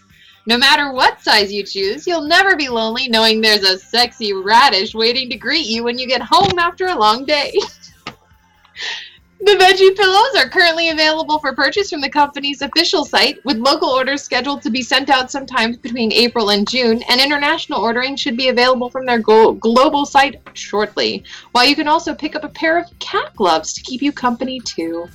[0.46, 4.94] No matter what size you choose, you'll never be lonely knowing there's a sexy radish
[4.94, 7.54] waiting to greet you when you get home after a long day.
[9.40, 13.90] the veggie pillows are currently available for purchase from the company's official site, with local
[13.90, 18.36] orders scheduled to be sent out sometimes between April and June, and international ordering should
[18.36, 21.24] be available from their global site shortly.
[21.54, 24.60] While you can also pick up a pair of cat gloves to keep you company
[24.60, 25.08] too.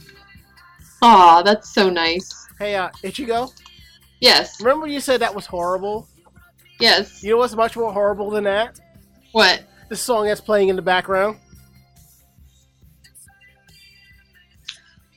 [1.02, 2.48] Aw, that's so nice.
[2.58, 3.52] Hey, uh, Ichigo,
[4.20, 6.08] Yes, remember you said that was horrible?
[6.80, 7.22] yes.
[7.22, 8.78] You know what's much more horrible than that?
[9.32, 9.62] What?
[9.88, 11.38] The song that's playing in the background.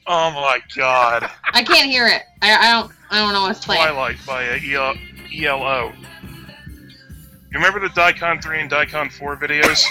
[0.08, 1.30] Oh my god.
[1.54, 2.24] I can't hear it.
[2.42, 2.92] I, I don't.
[3.12, 3.82] I don't know what's playing.
[3.82, 4.96] Twilight by uh, EL-
[5.34, 5.94] ELO.
[6.24, 9.84] You remember the Daicon 3 and Daicon 4 videos?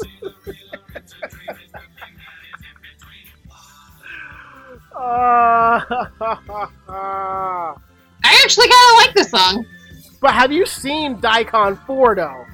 [6.90, 7.74] I
[8.44, 9.64] actually kind of like the song.
[10.20, 12.44] but have you seen Daicon 4 though?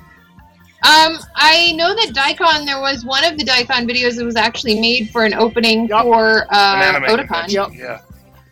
[0.85, 2.67] Um, I know that Daicon.
[2.67, 6.03] There was one of the Daicon videos that was actually made for an opening Yup.
[6.03, 7.49] for An uh, Otakon.
[7.49, 7.71] Yep.
[7.73, 8.01] Yeah.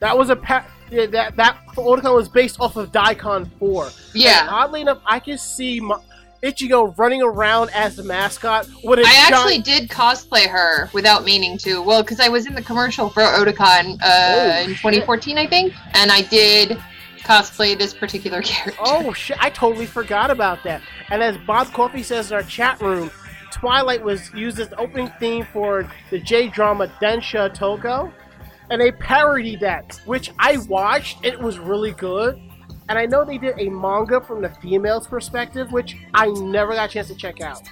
[0.01, 3.85] That was a pa- yeah, that that Otakon was based off of Daicon 4.
[3.85, 5.98] And Yeah, oddly enough, I can see my,
[6.43, 11.56] Ichigo running around as the mascot a I giant- actually did cosplay her without meaning
[11.59, 11.81] to.
[11.82, 14.77] Well, because I was in the commercial for Otakon uh, Oh, in shit.
[14.78, 16.77] 2014, I think, and I did
[17.20, 18.81] cosplay this particular character.
[18.85, 19.36] Oh shit!
[19.40, 20.82] I totally forgot about that.
[21.10, 23.10] And as Bob Coffey says in our chat room,
[23.52, 28.12] Twilight was used as the opening theme for the J drama Densha Otoko,
[28.69, 31.24] and they parodied that, which I watched.
[31.24, 32.40] It was really good.
[32.88, 36.90] And I know they did a manga from the female's perspective, which I never got
[36.90, 37.62] a chance to check out.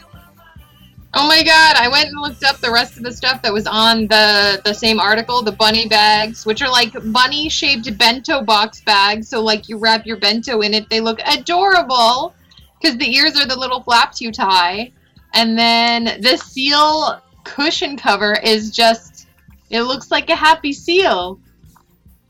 [1.12, 3.66] Oh my god, I went and looked up the rest of the stuff that was
[3.66, 8.81] on the the same article, the bunny bags, which are like bunny shaped bento box
[8.82, 9.28] bags.
[9.28, 12.32] So like you wrap your bento in it, they look adorable
[12.81, 14.93] because the ears are the little flaps you tie.
[15.35, 19.27] And then the seal cushion cover is just
[19.70, 21.41] it looks like a happy seal.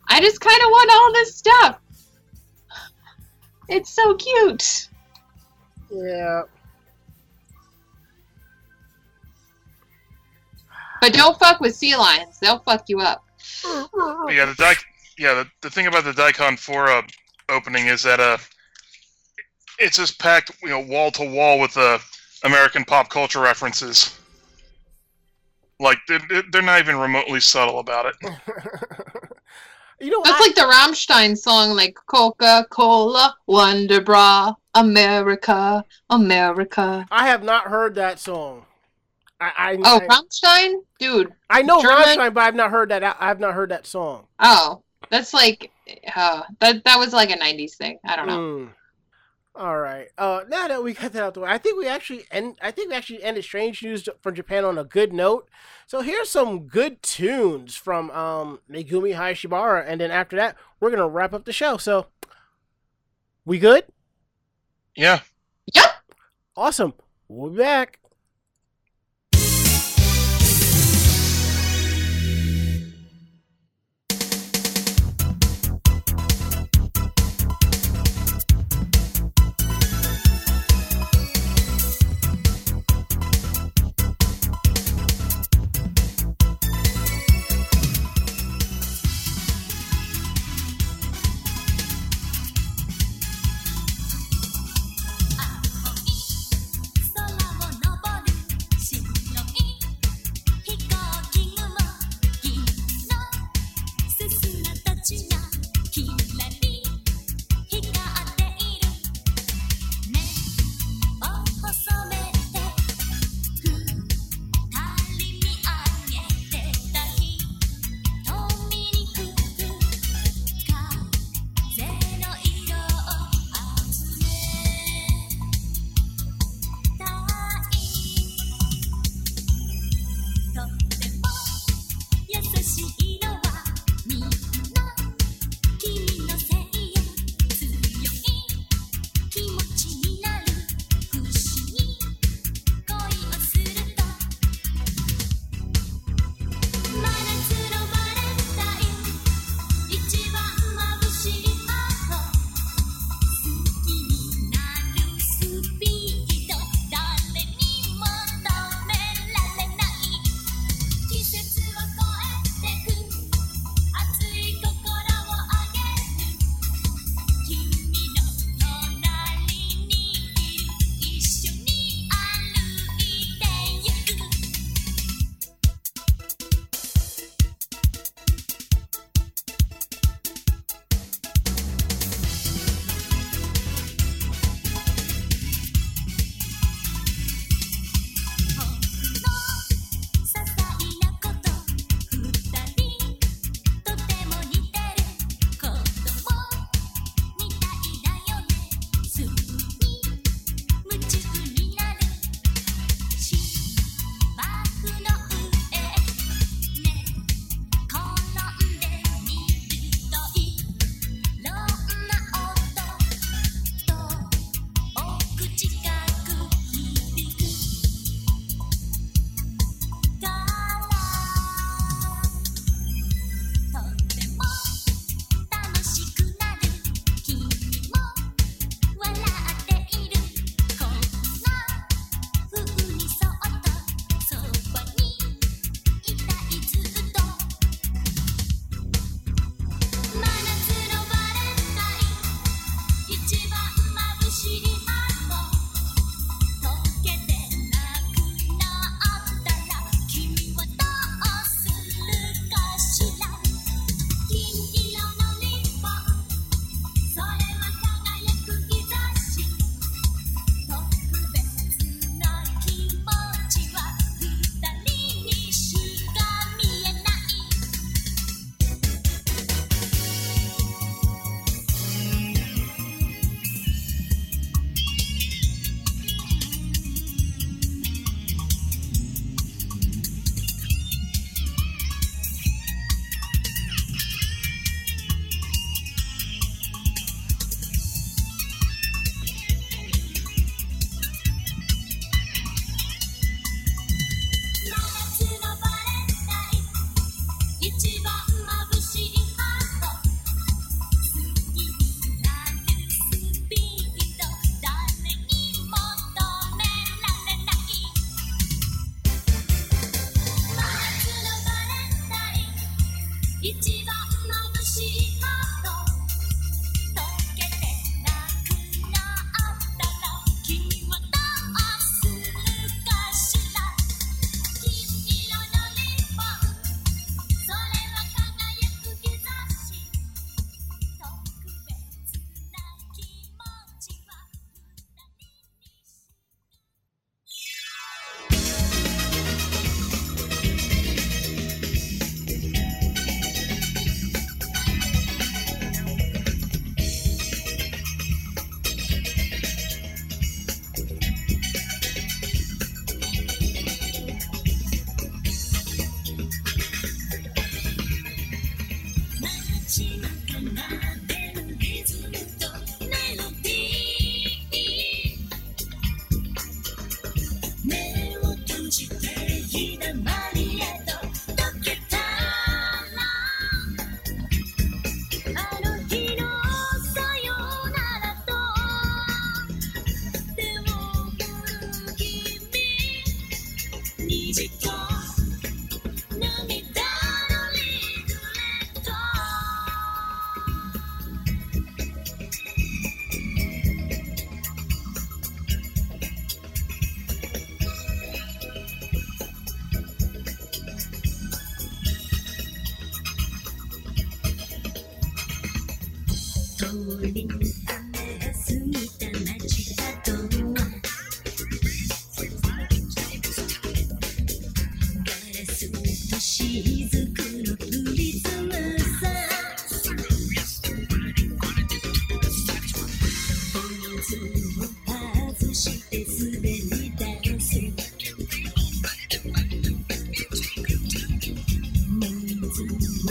[0.09, 1.81] I just kind of want all this stuff.
[3.71, 4.89] It's so cute.
[5.91, 6.43] Yeah.
[11.01, 13.25] But don't fuck with sea lions; they'll fuck you up.
[14.29, 14.75] Yeah, the Di-
[15.19, 17.03] yeah, the, the thing about the Daicon 4 uh,
[17.49, 18.39] opening is that uh,
[19.79, 21.99] it's just packed, you know, wall to wall with uh,
[22.45, 24.17] American pop culture references.
[25.81, 26.21] Like they're,
[26.53, 28.15] they're not even remotely subtle about it.
[30.01, 37.07] you know, That's I, like the Rammstein song, like Coca Cola, Wonder Bra, America, America.
[37.11, 38.65] I have not heard that song.
[39.41, 41.33] I I, Oh, I, Rammstein, dude.
[41.49, 41.99] I know German?
[41.99, 43.03] Rammstein, but I've not heard that.
[43.05, 44.27] I have not heard that song.
[44.39, 45.71] Oh, that's like,
[46.15, 47.99] uh, that that was like a '90s thing.
[48.05, 48.39] I don't know.
[48.39, 48.71] Mm.
[49.55, 50.09] All right.
[50.17, 52.57] Uh, now that we got that out the way, I think we actually end.
[52.63, 55.49] I think we actually ended strange news from Japan on a good note.
[55.87, 61.09] So here's some good tunes from um, Megumi Hayashibara, and then after that, we're gonna
[61.09, 61.77] wrap up the show.
[61.79, 62.07] So,
[63.45, 63.85] we good?
[64.95, 65.21] Yeah.
[65.75, 65.91] Yep.
[66.57, 66.95] Awesome.
[67.29, 67.99] We'll be back.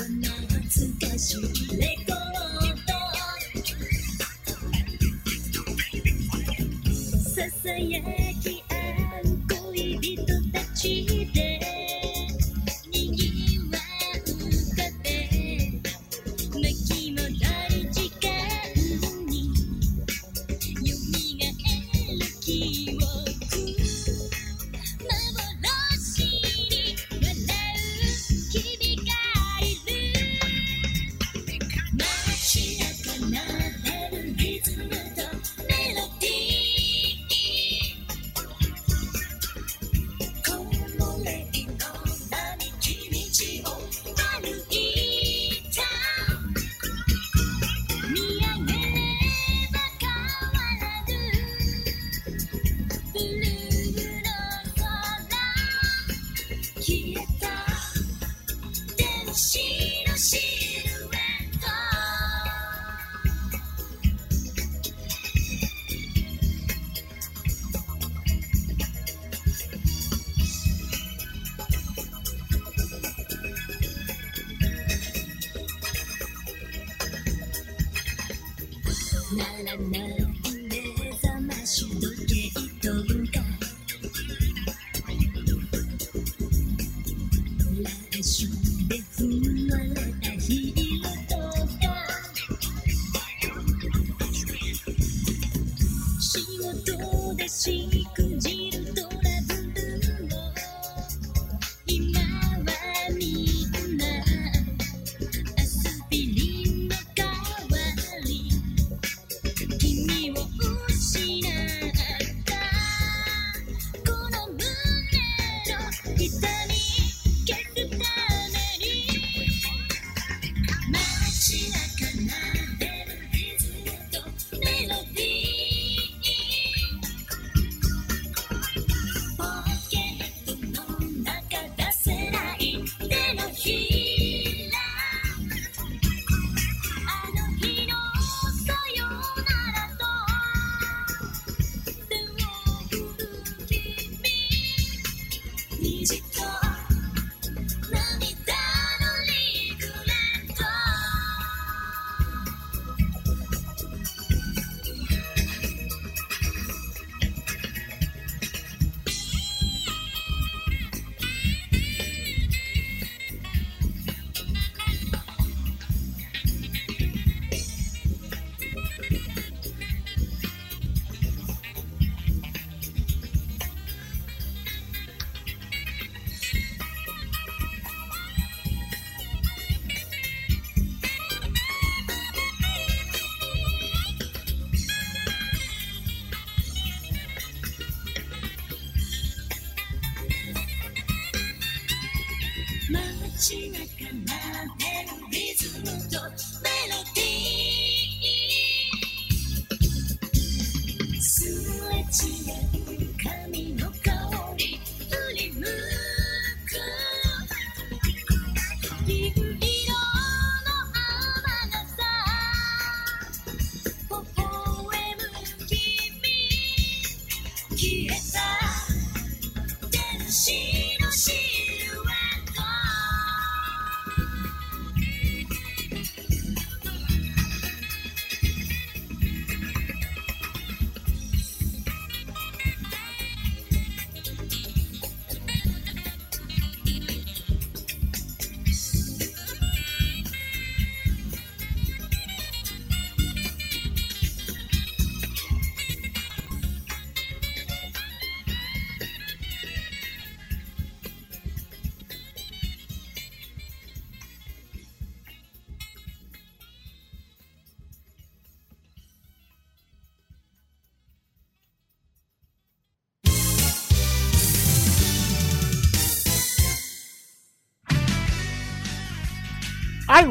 [0.08, 3.99] な懐かしいレコード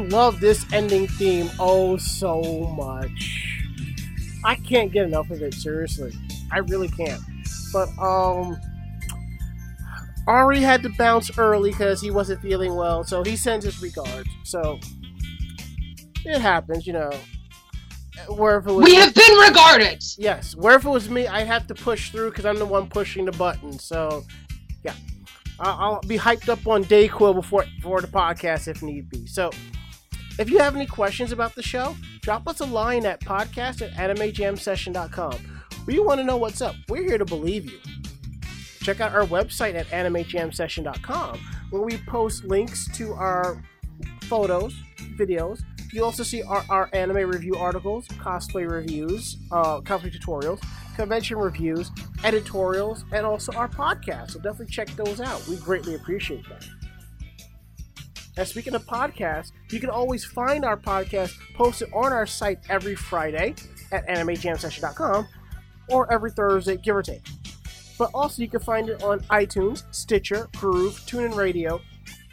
[0.09, 2.41] love this ending theme oh so
[2.75, 3.45] much.
[4.43, 6.13] I can't get enough of it, seriously.
[6.51, 7.21] I really can't.
[7.73, 8.59] But, um,
[10.27, 14.29] Ari had to bounce early because he wasn't feeling well, so he sends his regards.
[14.43, 14.79] So,
[16.25, 17.11] it happens, you know.
[18.27, 20.03] Where we me, have been regarded!
[20.17, 22.87] Yes, where if it was me, I have to push through because I'm the one
[22.89, 24.25] pushing the button, so,
[24.83, 24.93] yeah.
[25.59, 29.25] I'll, I'll be hyped up on Dayquil before, before the podcast if need be.
[29.25, 29.51] So,
[30.39, 33.91] if you have any questions about the show, drop us a line at podcast at
[33.91, 35.63] animejamsession.com.
[35.85, 36.75] We want to know what's up.
[36.87, 37.79] We're here to believe you.
[38.81, 41.39] Check out our website at animejamsession.com
[41.69, 43.61] where we post links to our
[44.23, 44.73] photos,
[45.17, 45.61] videos.
[45.91, 50.61] You also see our, our anime review articles, cosplay reviews, uh, cosplay tutorials,
[50.95, 51.91] convention reviews,
[52.23, 54.31] editorials, and also our podcast.
[54.31, 55.45] So definitely check those out.
[55.47, 56.65] We greatly appreciate that.
[58.37, 62.95] And speaking of podcasts, you can always find our podcast posted on our site every
[62.95, 63.55] Friday
[63.91, 65.27] at animejamsession.com
[65.89, 67.25] or every Thursday, give or take.
[67.97, 71.81] But also, you can find it on iTunes, Stitcher, Groove, TuneIn Radio,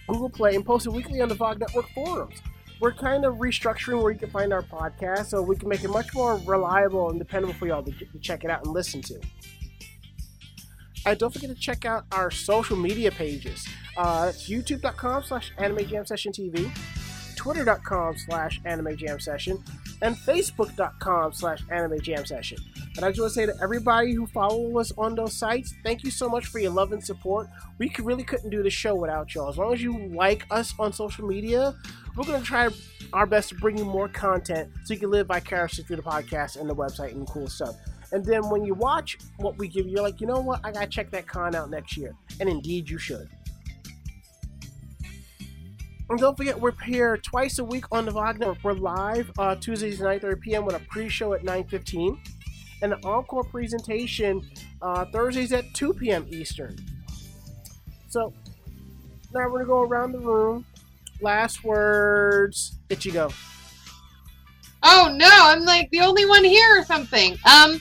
[0.07, 2.41] Google Play, and posted weekly on the VOG Network forums.
[2.79, 5.89] We're kind of restructuring where you can find our podcast so we can make it
[5.89, 9.21] much more reliable and dependable for y'all to, to check it out and listen to.
[11.07, 13.67] And don't forget to check out our social media pages.
[13.97, 16.71] Uh, it's youtube.com slash anime jam session TV,
[17.37, 19.63] twitter.com slash anime jam session,
[20.03, 22.59] and facebook.com slash anime jam session.
[22.97, 26.03] And I just want to say to everybody who follow us on those sites, thank
[26.03, 27.49] you so much for your love and support.
[27.79, 29.49] We really couldn't do the show without y'all.
[29.49, 31.75] As long as you like us on social media,
[32.17, 32.69] we're going to try
[33.13, 36.59] our best to bring you more content so you can live vicariously through the podcast
[36.59, 37.77] and the website and cool stuff.
[38.13, 40.61] And then when you watch what we give you, you're like, you know what?
[40.65, 42.15] I got to check that con out next year.
[42.41, 43.29] And indeed, you should.
[46.09, 48.59] And don't forget, we're here twice a week on the Network.
[48.62, 50.65] We're live uh, Tuesdays at 9.30 p.m.
[50.65, 52.16] with a pre-show at 9.15.
[52.83, 54.49] And an encore presentation
[54.83, 56.27] uh, Thursdays at 2 p.m.
[56.31, 56.77] Eastern.
[58.09, 58.33] So,
[59.35, 60.65] now we're going to go around the room.
[61.20, 62.78] Last words.
[62.89, 63.35] Ichigo.
[64.83, 67.37] Oh no, I'm like the only one here or something.
[67.45, 67.81] Um,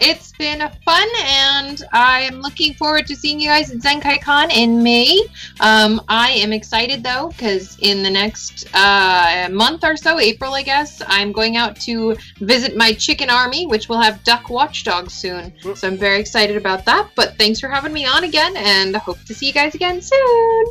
[0.00, 4.20] it's been a fun, and I am looking forward to seeing you guys at Zenkai
[4.22, 5.20] Con in May.
[5.60, 10.62] Um, I am excited though, because in the next uh, month or so, April, I
[10.62, 15.52] guess, I'm going out to visit my chicken army, which will have duck watchdogs soon.
[15.74, 17.10] So I'm very excited about that.
[17.14, 20.00] But thanks for having me on again, and I hope to see you guys again
[20.00, 20.64] soon.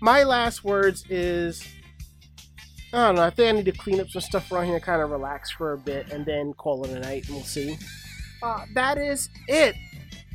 [0.00, 1.62] My last words is
[2.94, 3.22] I don't know.
[3.22, 5.72] I think I need to clean up some stuff around here, kind of relax for
[5.72, 7.76] a bit, and then call it a night, and we'll see.
[8.44, 9.74] Uh, that is it.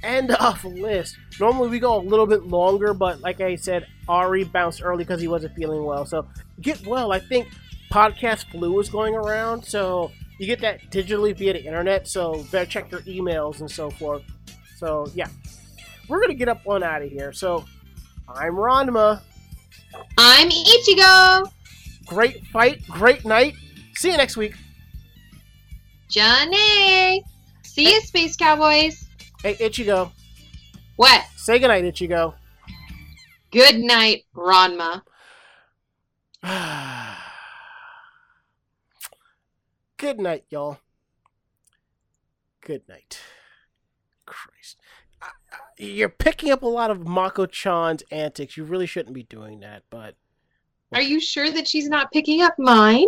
[0.02, 1.16] End of list.
[1.40, 5.22] Normally we go a little bit longer, but like I said, Ari bounced early because
[5.22, 6.06] he wasn't feeling well.
[6.06, 6.26] So
[6.60, 7.12] get well.
[7.12, 7.50] I think
[7.92, 12.08] podcast flu is going around, so you get that digitally via the internet.
[12.08, 14.24] So better check your emails and so forth.
[14.78, 15.28] So yeah,
[16.08, 17.32] we're gonna get up on out of here.
[17.32, 17.64] So
[18.28, 19.22] I'm Ranma.
[20.18, 21.52] I'm Ichigo.
[22.08, 23.54] Great fight, great night.
[23.96, 24.56] See you next week.
[26.10, 27.24] Johnny.
[27.80, 29.08] See you, Space Cowboys.
[29.42, 30.12] Hey, Ichigo.
[30.98, 31.24] What?
[31.38, 32.34] Say goodnight, Ichigo.
[33.52, 35.02] Good night, Ranma.
[39.96, 40.80] Good night, y'all.
[42.60, 43.18] Good night.
[44.26, 44.82] Christ.
[45.78, 48.58] You're picking up a lot of Mako Chan's antics.
[48.58, 50.16] You really shouldn't be doing that, but.
[50.92, 53.08] Are you sure that she's not picking up mine?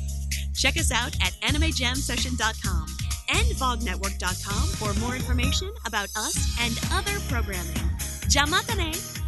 [0.61, 2.85] Check us out at animejamsession.com
[3.33, 7.73] and vognetwork.com for more information about us and other programming.
[8.29, 9.20] Jamatane!